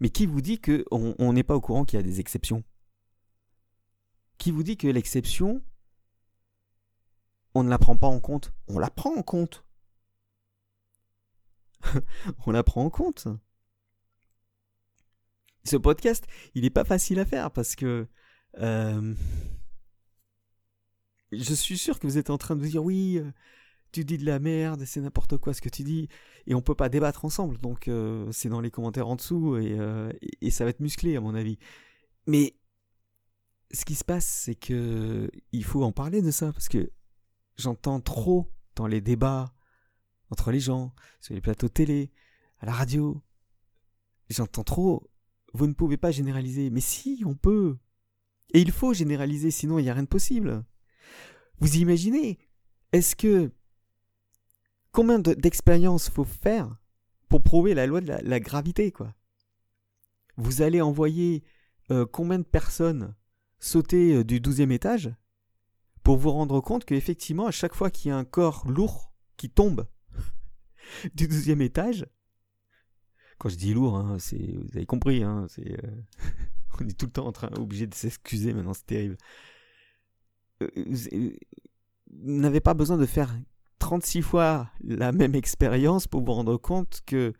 Mais 0.00 0.10
qui 0.10 0.26
vous 0.26 0.40
dit 0.40 0.60
qu'on 0.60 1.32
n'est 1.32 1.42
pas 1.42 1.56
au 1.56 1.60
courant 1.60 1.84
qu'il 1.84 1.98
y 1.98 2.00
a 2.00 2.02
des 2.02 2.20
exceptions? 2.20 2.62
Qui 4.36 4.50
vous 4.50 4.62
dit 4.62 4.76
que 4.76 4.86
l'exception, 4.86 5.62
on 7.54 7.64
ne 7.64 7.70
la 7.70 7.78
prend 7.78 7.96
pas 7.96 8.06
en 8.06 8.20
compte? 8.20 8.52
On 8.68 8.78
la 8.78 8.90
prend 8.90 9.14
en 9.14 9.22
compte. 9.22 9.64
on 12.46 12.50
la 12.50 12.62
prend 12.62 12.84
en 12.84 12.90
compte. 12.90 13.28
Ce 15.64 15.76
podcast, 15.76 16.26
il 16.54 16.62
n'est 16.62 16.70
pas 16.70 16.84
facile 16.84 17.18
à 17.18 17.24
faire 17.24 17.50
parce 17.50 17.74
que 17.74 18.08
euh, 18.58 19.14
je 21.32 21.54
suis 21.54 21.78
sûr 21.78 21.98
que 21.98 22.06
vous 22.06 22.18
êtes 22.18 22.30
en 22.30 22.38
train 22.38 22.56
de 22.56 22.62
vous 22.62 22.68
dire 22.68 22.84
oui, 22.84 23.18
euh, 23.18 23.30
tu 23.92 24.04
dis 24.04 24.18
de 24.18 24.26
la 24.26 24.38
merde, 24.38 24.84
c'est 24.84 25.00
n'importe 25.00 25.36
quoi 25.38 25.54
ce 25.54 25.60
que 25.60 25.68
tu 25.68 25.82
dis, 25.82 26.08
et 26.46 26.54
on 26.54 26.62
peut 26.62 26.74
pas 26.74 26.88
débattre 26.88 27.24
ensemble. 27.24 27.58
Donc 27.58 27.88
euh, 27.88 28.30
c'est 28.32 28.48
dans 28.48 28.60
les 28.60 28.70
commentaires 28.70 29.08
en 29.08 29.16
dessous 29.16 29.56
et, 29.56 29.78
et, 30.40 30.50
ça 30.50 30.64
va 30.64 30.70
être 30.70 30.80
musclé 30.80 31.16
à 31.16 31.20
mon 31.20 31.34
avis. 31.34 31.58
Mais 32.26 32.54
ce 33.72 33.84
qui 33.84 33.94
se 33.94 34.04
passe, 34.04 34.26
c'est 34.26 34.54
que 34.54 35.30
il 35.52 35.64
faut 35.64 35.82
en 35.82 35.92
parler 35.92 36.22
de 36.22 36.30
ça 36.30 36.52
parce 36.52 36.68
que 36.68 36.90
j'entends 37.56 38.00
trop 38.00 38.50
dans 38.76 38.86
les 38.86 39.00
débats 39.00 39.52
entre 40.30 40.50
les 40.50 40.60
gens, 40.60 40.94
sur 41.20 41.34
les 41.34 41.40
plateaux 41.40 41.68
télé, 41.68 42.10
à 42.58 42.66
la 42.66 42.72
radio. 42.72 43.22
J'entends 44.28 44.64
trop. 44.64 45.10
Vous 45.54 45.66
ne 45.66 45.72
pouvez 45.72 45.96
pas 45.96 46.10
généraliser. 46.10 46.70
Mais 46.70 46.80
si, 46.80 47.22
on 47.24 47.34
peut. 47.34 47.78
Et 48.52 48.60
il 48.60 48.72
faut 48.72 48.92
généraliser, 48.92 49.50
sinon 49.50 49.78
il 49.78 49.84
n'y 49.84 49.90
a 49.90 49.94
rien 49.94 50.02
de 50.02 50.08
possible. 50.08 50.64
Vous 51.60 51.76
imaginez 51.76 52.38
Est-ce 52.92 53.16
que 53.16 53.50
combien 54.92 55.18
d'expériences 55.18 56.08
faut 56.08 56.24
faire 56.24 56.76
pour 57.28 57.42
prouver 57.42 57.74
la 57.74 57.86
loi 57.86 58.00
de 58.00 58.08
la, 58.08 58.40
gravité, 58.40 58.90
quoi? 58.92 59.14
Vous 60.36 60.62
allez 60.62 60.80
envoyer 60.80 61.42
euh, 61.90 62.06
combien 62.06 62.38
de 62.38 62.44
personnes 62.44 63.14
sauter 63.58 64.16
euh, 64.16 64.24
du 64.24 64.40
douzième 64.40 64.72
étage 64.72 65.10
pour 66.04 66.16
vous 66.16 66.30
rendre 66.30 66.60
compte 66.60 66.84
qu'effectivement, 66.84 67.46
à 67.46 67.50
chaque 67.50 67.74
fois 67.74 67.90
qu'il 67.90 68.08
y 68.08 68.12
a 68.12 68.16
un 68.16 68.24
corps 68.24 68.68
lourd 68.68 69.12
qui 69.36 69.50
tombe 69.50 69.86
du 71.14 71.28
douzième 71.28 71.60
étage, 71.60 72.06
quand 73.38 73.48
je 73.48 73.56
dis 73.56 73.74
lourd, 73.74 73.96
hein, 73.96 74.16
vous 74.16 74.76
avez 74.76 74.86
compris, 74.86 75.22
hein, 75.22 75.46
euh, 75.58 75.76
on 76.80 76.88
est 76.88 76.98
tout 76.98 77.06
le 77.06 77.12
temps 77.12 77.26
en 77.26 77.32
train, 77.32 77.50
obligé 77.56 77.86
de 77.86 77.94
s'excuser 77.94 78.52
maintenant, 78.52 78.74
c'est 78.74 78.86
terrible. 78.86 79.16
Euh, 80.62 80.68
vous 82.10 82.40
n'avez 82.40 82.60
pas 82.60 82.74
besoin 82.74 82.96
de 82.96 83.06
faire 83.06 83.34
36 83.78 84.22
fois 84.22 84.70
la 84.82 85.12
même 85.12 85.34
expérience 85.34 86.06
pour 86.06 86.22
vous 86.22 86.32
rendre 86.32 86.56
compte 86.56 87.02
que 87.06 87.32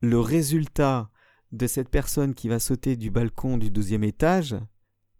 le 0.00 0.20
résultat 0.20 1.10
de 1.52 1.66
cette 1.66 1.88
personne 1.88 2.34
qui 2.34 2.48
va 2.48 2.58
sauter 2.58 2.96
du 2.96 3.10
balcon 3.10 3.58
du 3.58 3.70
douzième 3.70 4.04
étage 4.04 4.56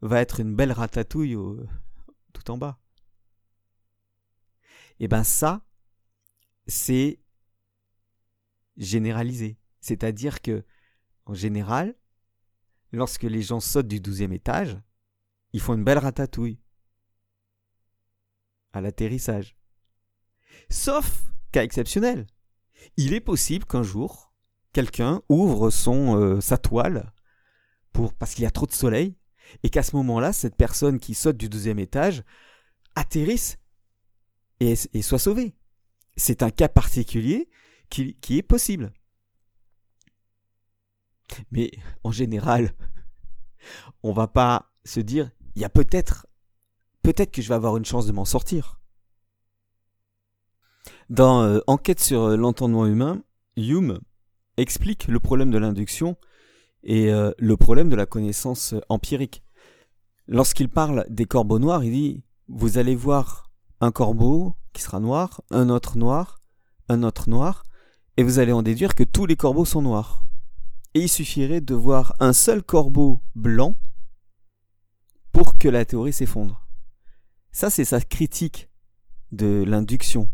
va 0.01 0.20
être 0.20 0.40
une 0.40 0.55
belle 0.55 0.72
ratatouille 0.72 1.37
tout 2.33 2.51
en 2.51 2.59
bas. 2.59 2.79
Et 4.99 5.05
eh 5.05 5.09
ben 5.09 5.25
ça, 5.25 5.62
c'est 6.66 7.20
généralisé. 8.77 9.59
C'est-à-dire 9.81 10.40
que, 10.40 10.64
en 11.27 11.35
général, 11.35 11.94
lorsque 12.92 13.25
les 13.25 13.42
gens 13.42 13.61
sautent 13.61 13.88
du 13.88 14.01
douzième 14.01 14.33
étage, 14.33 14.79
ils 15.53 15.61
font 15.61 15.75
une 15.75 15.85
belle 15.85 15.99
ratatouille 15.99 16.59
à 18.77 18.81
l'atterrissage. 18.81 19.57
Sauf 20.71 21.25
cas 21.53 21.62
exceptionnel. 21.62 22.27
Il 22.97 23.15
est 23.15 23.21
possible 23.21 23.65
qu'un 23.65 23.83
jour, 23.83 24.33
quelqu'un 24.73 25.23
ouvre 25.29 25.71
son, 25.71 26.21
euh, 26.21 26.41
sa 26.41 26.59
toile 26.59 27.12
pour, 27.93 28.12
parce 28.15 28.35
qu'il 28.35 28.45
y 28.45 28.47
a 28.47 28.51
trop 28.51 28.67
de 28.67 28.73
soleil 28.73 29.17
et 29.62 29.71
qu'à 29.71 29.83
ce 29.83 29.97
moment-là, 29.97 30.33
cette 30.33 30.57
personne 30.57 30.99
qui 30.99 31.15
saute 31.15 31.37
du 31.37 31.49
deuxième 31.49 31.79
étage 31.79 32.23
atterrisse 32.95 33.59
et, 34.61 34.75
soit 34.77 35.19
sauvée. 35.19 35.55
C'est 36.17 36.43
un 36.43 36.51
cas 36.51 36.69
particulier 36.69 37.49
qui, 37.91 38.15
qui 38.17 38.39
est 38.39 38.43
possible. 38.43 38.93
Mais 41.51 41.71
en 42.05 42.11
général, 42.11 42.75
on 44.03 44.12
va 44.12 44.29
pas 44.29 44.73
se 44.85 45.01
dire, 45.01 45.31
il 45.55 45.62
y 45.62 45.65
a 45.65 45.71
peut-être, 45.71 46.26
peut-être 47.07 47.31
que 47.31 47.40
je 47.40 47.49
vais 47.49 47.55
avoir 47.55 47.77
une 47.77 47.85
chance 47.85 48.05
de 48.07 48.11
m'en 48.11 48.25
sortir. 48.25 48.81
Dans 51.09 51.45
euh, 51.45 51.61
Enquête 51.69 52.01
sur 52.01 52.23
euh, 52.23 52.37
l'entendement 52.37 52.85
humain, 52.85 53.23
Hume 53.57 54.01
explique 54.57 55.07
le 55.07 55.21
problème 55.21 55.53
de 55.53 55.59
l'induction 55.59 56.16
et 56.83 57.12
euh, 57.12 57.31
le 57.38 57.57
problème 57.57 57.88
de 57.90 57.95
la 57.95 58.07
connaissance 58.07 58.75
empirique. 58.88 59.45
Lorsqu'il 60.27 60.69
parle 60.69 61.07
des 61.09 61.27
corbeaux 61.27 61.61
noirs, 61.61 61.85
il 61.85 61.92
dit 61.92 62.25
Vous 62.49 62.77
allez 62.77 62.97
voir 62.97 63.53
un 63.81 63.92
corbeau 63.92 64.57
qui 64.73 64.83
sera 64.83 64.99
noir, 64.99 65.42
un 65.53 65.69
autre 65.69 65.99
noir, 65.99 66.40
un 66.88 67.05
autre 67.05 67.31
noir, 67.31 67.62
et 68.16 68.25
vous 68.25 68.40
allez 68.40 68.51
en 68.51 68.62
déduire 68.62 68.97
que 68.97 69.05
tous 69.05 69.27
les 69.27 69.37
corbeaux 69.37 69.64
sont 69.64 69.83
noirs. 69.83 70.25
Et 70.95 71.03
il 71.03 71.09
suffirait 71.09 71.61
de 71.61 71.75
voir 71.77 72.16
un 72.19 72.33
seul 72.33 72.64
corbeau 72.64 73.21
blanc 73.37 73.77
pour 75.31 75.57
que 75.57 75.69
la 75.69 75.85
théorie 75.85 76.12
s'effondre. 76.12 76.66
Ça, 77.57 77.71
c'est 77.71 77.87
sa 77.87 78.03
critique 78.03 78.69
de 79.33 79.64
l'induction. 79.66 80.31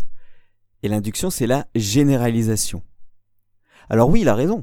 Et 0.82 0.88
l'induction, 0.88 1.30
c'est 1.30 1.46
la 1.46 1.68
généralisation. 1.76 2.82
Alors 3.88 4.10
oui, 4.10 4.22
il 4.22 4.28
a 4.28 4.34
raison. 4.34 4.60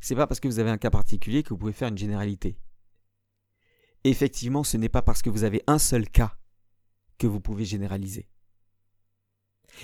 C'est 0.00 0.14
pas 0.14 0.26
parce 0.26 0.40
que 0.40 0.48
vous 0.48 0.60
avez 0.60 0.70
un 0.70 0.78
cas 0.78 0.88
particulier 0.88 1.42
que 1.42 1.50
vous 1.50 1.58
pouvez 1.58 1.74
faire 1.74 1.88
une 1.88 1.98
généralité. 1.98 2.56
Effectivement, 4.04 4.64
ce 4.64 4.78
n'est 4.78 4.88
pas 4.88 5.02
parce 5.02 5.20
que 5.20 5.28
vous 5.28 5.44
avez 5.44 5.62
un 5.66 5.78
seul 5.78 6.08
cas 6.08 6.34
que 7.18 7.26
vous 7.26 7.40
pouvez 7.40 7.66
généraliser. 7.66 8.26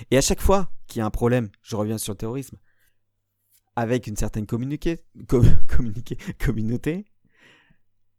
Et 0.09 0.17
à 0.17 0.21
chaque 0.21 0.41
fois 0.41 0.71
qu'il 0.87 0.97
y 0.97 1.03
a 1.03 1.05
un 1.05 1.11
problème, 1.11 1.51
je 1.61 1.75
reviens 1.75 1.99
sur 1.99 2.13
le 2.13 2.17
terrorisme, 2.17 2.57
avec 3.75 4.07
une 4.07 4.17
certaine 4.17 4.47
communauté, 6.39 7.05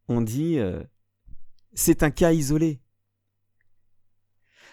on 0.06 0.20
dit 0.20 0.60
euh, 0.60 0.84
c'est 1.74 2.02
un 2.02 2.10
cas 2.10 2.32
isolé. 2.32 2.80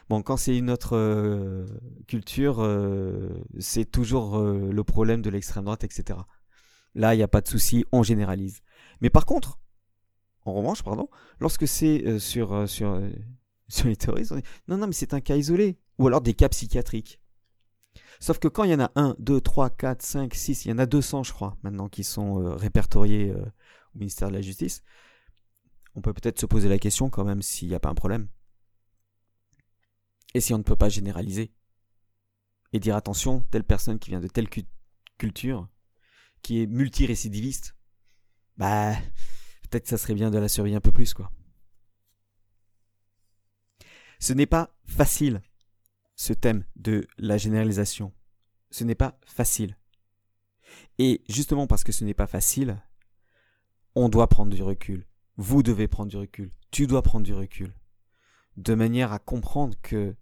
Bon, 0.09 0.23
quand 0.23 0.37
c'est 0.37 0.57
une 0.57 0.71
autre 0.71 0.95
euh, 0.95 1.67
culture, 2.07 2.61
euh, 2.61 3.43
c'est 3.59 3.85
toujours 3.85 4.39
le 4.39 4.83
problème 4.83 5.21
de 5.21 5.29
l'extrême 5.29 5.65
droite, 5.65 5.83
etc. 5.83 6.19
Là, 6.95 7.13
il 7.13 7.17
n'y 7.17 7.23
a 7.23 7.27
pas 7.27 7.41
de 7.41 7.47
souci, 7.47 7.85
on 7.91 8.01
généralise. 8.01 8.61
Mais 9.01 9.09
par 9.11 9.25
contre, 9.25 9.59
en 10.45 10.53
revanche, 10.53 10.81
pardon, 10.81 11.09
lorsque 11.39 11.67
c'est 11.67 12.17
sur, 12.17 12.67
sur, 12.67 12.99
sur 13.67 13.87
les 13.87 13.95
terroristes, 13.95 14.31
on 14.31 14.37
dit 14.37 14.43
non, 14.67 14.77
non, 14.77 14.87
mais 14.87 14.93
c'est 14.93 15.13
un 15.13 15.21
cas 15.21 15.35
isolé. 15.35 15.77
Ou 15.99 16.07
alors 16.07 16.21
des 16.21 16.33
cas 16.33 16.49
psychiatriques. 16.49 17.19
Sauf 18.19 18.39
que 18.39 18.47
quand 18.47 18.63
il 18.63 18.71
y 18.71 18.73
en 18.73 18.81
a 18.81 18.91
1, 18.95 19.15
2, 19.19 19.41
3, 19.41 19.69
4, 19.69 20.01
5, 20.01 20.33
6, 20.33 20.65
il 20.65 20.69
y 20.69 20.71
en 20.73 20.77
a 20.77 20.85
200 20.85 21.23
je 21.23 21.33
crois 21.33 21.57
maintenant 21.63 21.87
qui 21.87 22.03
sont 22.03 22.41
euh, 22.41 22.55
répertoriés 22.55 23.31
euh, 23.31 23.41
au 23.95 23.99
ministère 23.99 24.29
de 24.29 24.33
la 24.33 24.41
Justice, 24.41 24.83
on 25.95 26.01
peut 26.01 26.13
peut-être 26.13 26.39
se 26.39 26.45
poser 26.45 26.69
la 26.69 26.79
question 26.79 27.09
quand 27.09 27.25
même 27.25 27.41
s'il 27.41 27.69
n'y 27.69 27.75
a 27.75 27.79
pas 27.79 27.89
un 27.89 27.95
problème. 27.95 28.27
Et 30.33 30.41
si 30.41 30.53
on 30.53 30.57
ne 30.57 30.63
peut 30.63 30.75
pas 30.75 30.89
généraliser. 30.89 31.51
Et 32.71 32.79
dire 32.79 32.95
attention, 32.95 33.41
telle 33.51 33.63
personne 33.63 33.97
qui 33.97 34.11
vient 34.11 34.19
de 34.19 34.27
telle 34.27 34.47
culture, 35.17 35.67
qui 36.43 36.61
est 36.61 36.67
multirécidiviste, 36.67 37.75
bah 38.57 38.93
peut-être 39.63 39.83
que 39.83 39.89
ça 39.89 39.97
serait 39.97 40.13
bien 40.13 40.29
de 40.29 40.37
la 40.37 40.47
surveiller 40.47 40.75
un 40.75 40.81
peu 40.81 40.91
plus 40.91 41.13
quoi. 41.13 41.31
Ce 44.19 44.33
n'est 44.33 44.45
pas 44.45 44.75
facile 44.85 45.41
ce 46.15 46.33
thème 46.33 46.65
de 46.75 47.07
la 47.17 47.37
généralisation. 47.37 48.13
Ce 48.69 48.83
n'est 48.83 48.95
pas 48.95 49.17
facile. 49.25 49.77
Et 50.97 51.23
justement 51.29 51.65
parce 51.65 51.83
que 51.83 51.91
ce 51.91 52.03
n'est 52.03 52.13
pas 52.13 52.27
facile, 52.27 52.83
on 53.95 54.09
doit 54.09 54.27
prendre 54.27 54.53
du 54.53 54.61
recul. 54.61 55.07
Vous 55.41 55.63
devez 55.63 55.87
prendre 55.87 56.09
du 56.09 56.17
recul. 56.17 56.51
Tu 56.69 56.85
dois 56.85 57.01
prendre 57.01 57.25
du 57.25 57.33
recul. 57.33 57.73
De 58.57 58.75
manière 58.75 59.13
à 59.13 59.19
comprendre 59.19 59.75
que 59.81 60.15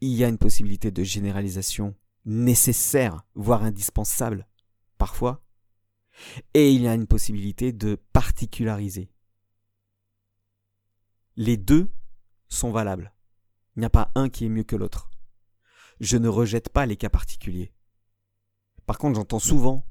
il 0.00 0.12
y 0.12 0.24
a 0.24 0.28
une 0.28 0.38
possibilité 0.38 0.90
de 0.90 1.02
généralisation 1.02 1.94
nécessaire, 2.24 3.26
voire 3.34 3.64
indispensable, 3.64 4.46
parfois, 4.96 5.44
et 6.54 6.72
il 6.72 6.82
y 6.82 6.88
a 6.88 6.94
une 6.94 7.06
possibilité 7.06 7.72
de 7.72 7.96
particulariser. 8.12 9.10
Les 11.36 11.56
deux 11.56 11.90
sont 12.48 12.70
valables. 12.70 13.12
Il 13.74 13.80
n'y 13.80 13.86
a 13.86 13.90
pas 13.90 14.12
un 14.14 14.28
qui 14.28 14.46
est 14.46 14.48
mieux 14.48 14.64
que 14.64 14.76
l'autre 14.76 15.10
je 16.00 16.16
ne 16.16 16.28
rejette 16.28 16.70
pas 16.70 16.86
les 16.86 16.96
cas 16.96 17.10
particuliers. 17.10 17.72
Par 18.86 18.98
contre, 18.98 19.16
j'entends 19.16 19.38
souvent 19.38 19.86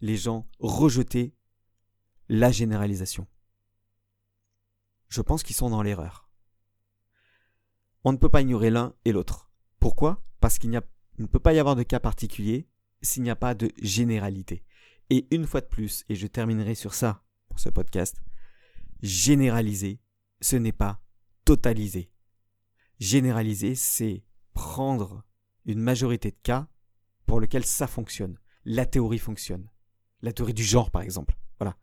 les 0.00 0.16
gens 0.16 0.48
rejeter 0.60 1.34
la 2.28 2.52
généralisation. 2.52 3.26
Je 5.08 5.22
pense 5.22 5.42
qu'ils 5.42 5.56
sont 5.56 5.70
dans 5.70 5.82
l'erreur. 5.82 6.28
On 8.04 8.12
ne 8.12 8.18
peut 8.18 8.28
pas 8.28 8.42
ignorer 8.42 8.70
l'un 8.70 8.94
et 9.04 9.12
l'autre. 9.12 9.50
Pourquoi? 9.80 10.24
Parce 10.40 10.58
qu'il 10.58 10.70
ne 10.70 11.26
peut 11.26 11.40
pas 11.40 11.52
y 11.52 11.58
avoir 11.58 11.76
de 11.76 11.82
cas 11.82 12.00
particulier 12.00 12.68
s'il 13.02 13.22
n'y 13.22 13.30
a 13.30 13.36
pas 13.36 13.54
de 13.54 13.70
généralité. 13.80 14.64
Et 15.10 15.26
une 15.30 15.46
fois 15.46 15.60
de 15.60 15.66
plus, 15.66 16.04
et 16.08 16.16
je 16.16 16.26
terminerai 16.26 16.74
sur 16.74 16.94
ça 16.94 17.24
pour 17.48 17.60
ce 17.60 17.68
podcast, 17.68 18.20
généraliser, 19.02 20.00
ce 20.40 20.56
n'est 20.56 20.72
pas 20.72 21.00
totaliser. 21.44 22.10
Généraliser, 22.98 23.74
c'est 23.74 24.24
prendre 24.54 25.22
une 25.64 25.80
majorité 25.80 26.30
de 26.30 26.38
cas 26.42 26.68
pour 27.26 27.40
lesquels 27.40 27.66
ça 27.66 27.86
fonctionne. 27.86 28.38
La 28.64 28.86
théorie 28.86 29.18
fonctionne. 29.18 29.68
La 30.22 30.32
théorie 30.32 30.54
du 30.54 30.64
genre, 30.64 30.90
par 30.90 31.02
exemple. 31.02 31.36
Voilà. 31.58 31.76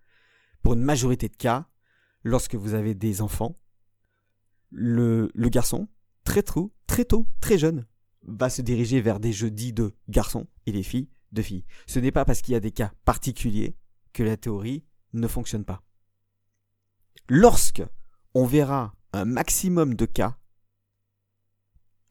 Pour 0.64 0.74
une 0.74 0.82
majorité 0.82 1.30
de 1.30 1.36
cas, 1.36 1.70
lorsque 2.24 2.56
vous 2.56 2.74
avez 2.74 2.96
des 2.96 3.22
enfants, 3.22 3.58
le, 4.72 5.30
garçon, 5.36 5.88
très 6.24 6.44
tôt, 6.44 6.74
très 6.88 7.06
tôt, 7.06 7.28
très 7.42 7.58
jeune, 7.58 7.86
va 8.24 8.50
se 8.50 8.62
diriger 8.62 9.02
vers 9.02 9.20
des 9.20 9.34
jeux 9.34 9.52
dits 9.52 9.74
de 9.74 9.94
garçons 10.10 10.48
et 10.66 10.72
les 10.72 10.84
filles 10.84 11.10
de 11.32 11.42
filles. 11.42 11.66
Ce 11.88 12.00
n'est 12.00 12.12
pas 12.12 12.26
parce 12.26 12.42
qu'il 12.42 12.54
y 12.54 12.58
a 12.58 12.62
des 12.62 12.72
cas 12.72 12.94
particuliers 13.06 13.76
que 14.14 14.24
la 14.24 14.38
théorie 14.38 14.84
ne 15.14 15.28
fonctionne 15.28 15.66
pas. 15.66 15.84
Lorsque 17.28 17.84
on 18.34 18.46
verra 18.46 18.96
un 19.12 19.26
maximum 19.26 19.96
de 19.96 20.06
cas 20.06 20.38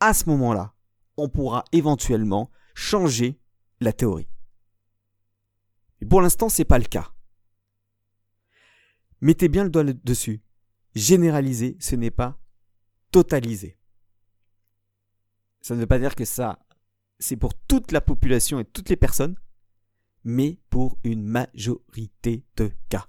à 0.00 0.14
ce 0.14 0.28
moment-là, 0.30 0.74
on 1.16 1.28
pourra 1.28 1.64
éventuellement 1.72 2.50
changer 2.74 3.38
la 3.80 3.92
théorie. 3.92 4.28
Pour 6.08 6.20
l'instant, 6.20 6.48
ce 6.48 6.60
n'est 6.60 6.66
pas 6.66 6.78
le 6.78 6.84
cas. 6.84 7.12
Mettez 9.22 9.48
bien 9.48 9.62
le 9.62 9.70
doigt 9.70 9.84
dessus. 9.84 10.42
Généraliser, 10.96 11.76
ce 11.80 11.94
n'est 11.96 12.10
pas 12.10 12.38
totaliser. 13.12 13.78
Ça 15.60 15.74
ne 15.74 15.80
veut 15.80 15.86
pas 15.86 16.00
dire 16.00 16.16
que 16.16 16.24
ça, 16.24 16.58
c'est 17.20 17.36
pour 17.36 17.54
toute 17.54 17.92
la 17.92 18.00
population 18.00 18.58
et 18.58 18.64
toutes 18.64 18.88
les 18.88 18.96
personnes, 18.96 19.36
mais 20.24 20.58
pour 20.70 20.98
une 21.04 21.22
majorité 21.22 22.44
de 22.56 22.72
cas. 22.88 23.06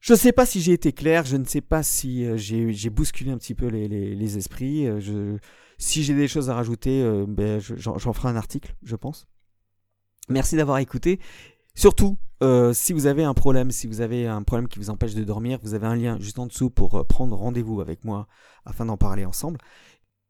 Je 0.00 0.12
ne 0.12 0.18
sais 0.18 0.32
pas 0.32 0.44
si 0.44 0.60
j'ai 0.60 0.72
été 0.72 0.92
clair, 0.92 1.24
je 1.24 1.36
ne 1.36 1.44
sais 1.44 1.60
pas 1.60 1.84
si 1.84 2.24
euh, 2.24 2.36
j'ai 2.36 2.90
bousculé 2.90 3.30
un 3.30 3.38
petit 3.38 3.54
peu 3.54 3.68
les, 3.68 4.38
esprits. 4.38 4.86
Euh, 4.86 5.38
si 5.78 6.02
j'ai 6.02 6.14
des 6.14 6.26
choses 6.26 6.50
à 6.50 6.54
rajouter, 6.54 7.00
euh, 7.00 7.26
ben, 7.28 7.60
j'en 7.60 8.12
ferai 8.12 8.28
un 8.28 8.36
article, 8.36 8.74
je 8.82 8.96
pense. 8.96 9.28
Merci 10.28 10.56
d'avoir 10.56 10.78
écouté. 10.78 11.20
Surtout, 11.78 12.18
si 12.72 12.92
vous 12.92 13.06
avez 13.06 13.22
un 13.22 13.34
problème, 13.34 13.70
si 13.70 13.86
vous 13.86 14.00
avez 14.00 14.26
un 14.26 14.42
problème 14.42 14.66
qui 14.66 14.80
vous 14.80 14.90
empêche 14.90 15.14
de 15.14 15.22
dormir, 15.22 15.60
vous 15.62 15.74
avez 15.74 15.86
un 15.86 15.94
lien 15.94 16.18
juste 16.18 16.38
en 16.38 16.46
dessous 16.46 16.70
pour 16.70 17.06
prendre 17.06 17.36
rendez-vous 17.36 17.80
avec 17.80 18.04
moi 18.04 18.26
afin 18.64 18.84
d'en 18.86 18.96
parler 18.96 19.24
ensemble. 19.24 19.60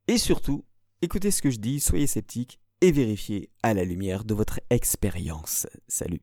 Et 0.09 0.19
surtout, 0.19 0.65
écoutez 1.03 1.31
ce 1.31 1.41
que 1.43 1.51
je 1.51 1.59
dis, 1.59 1.81
soyez 1.81 2.07
sceptiques 2.07 2.61
et 2.81 2.93
vérifiez 2.93 3.51
à 3.63 3.75
la 3.75 3.85
lumière 3.85 4.25
de 4.25 4.35
votre 4.35 4.61
expérience. 4.71 5.67
Salut 5.89 6.17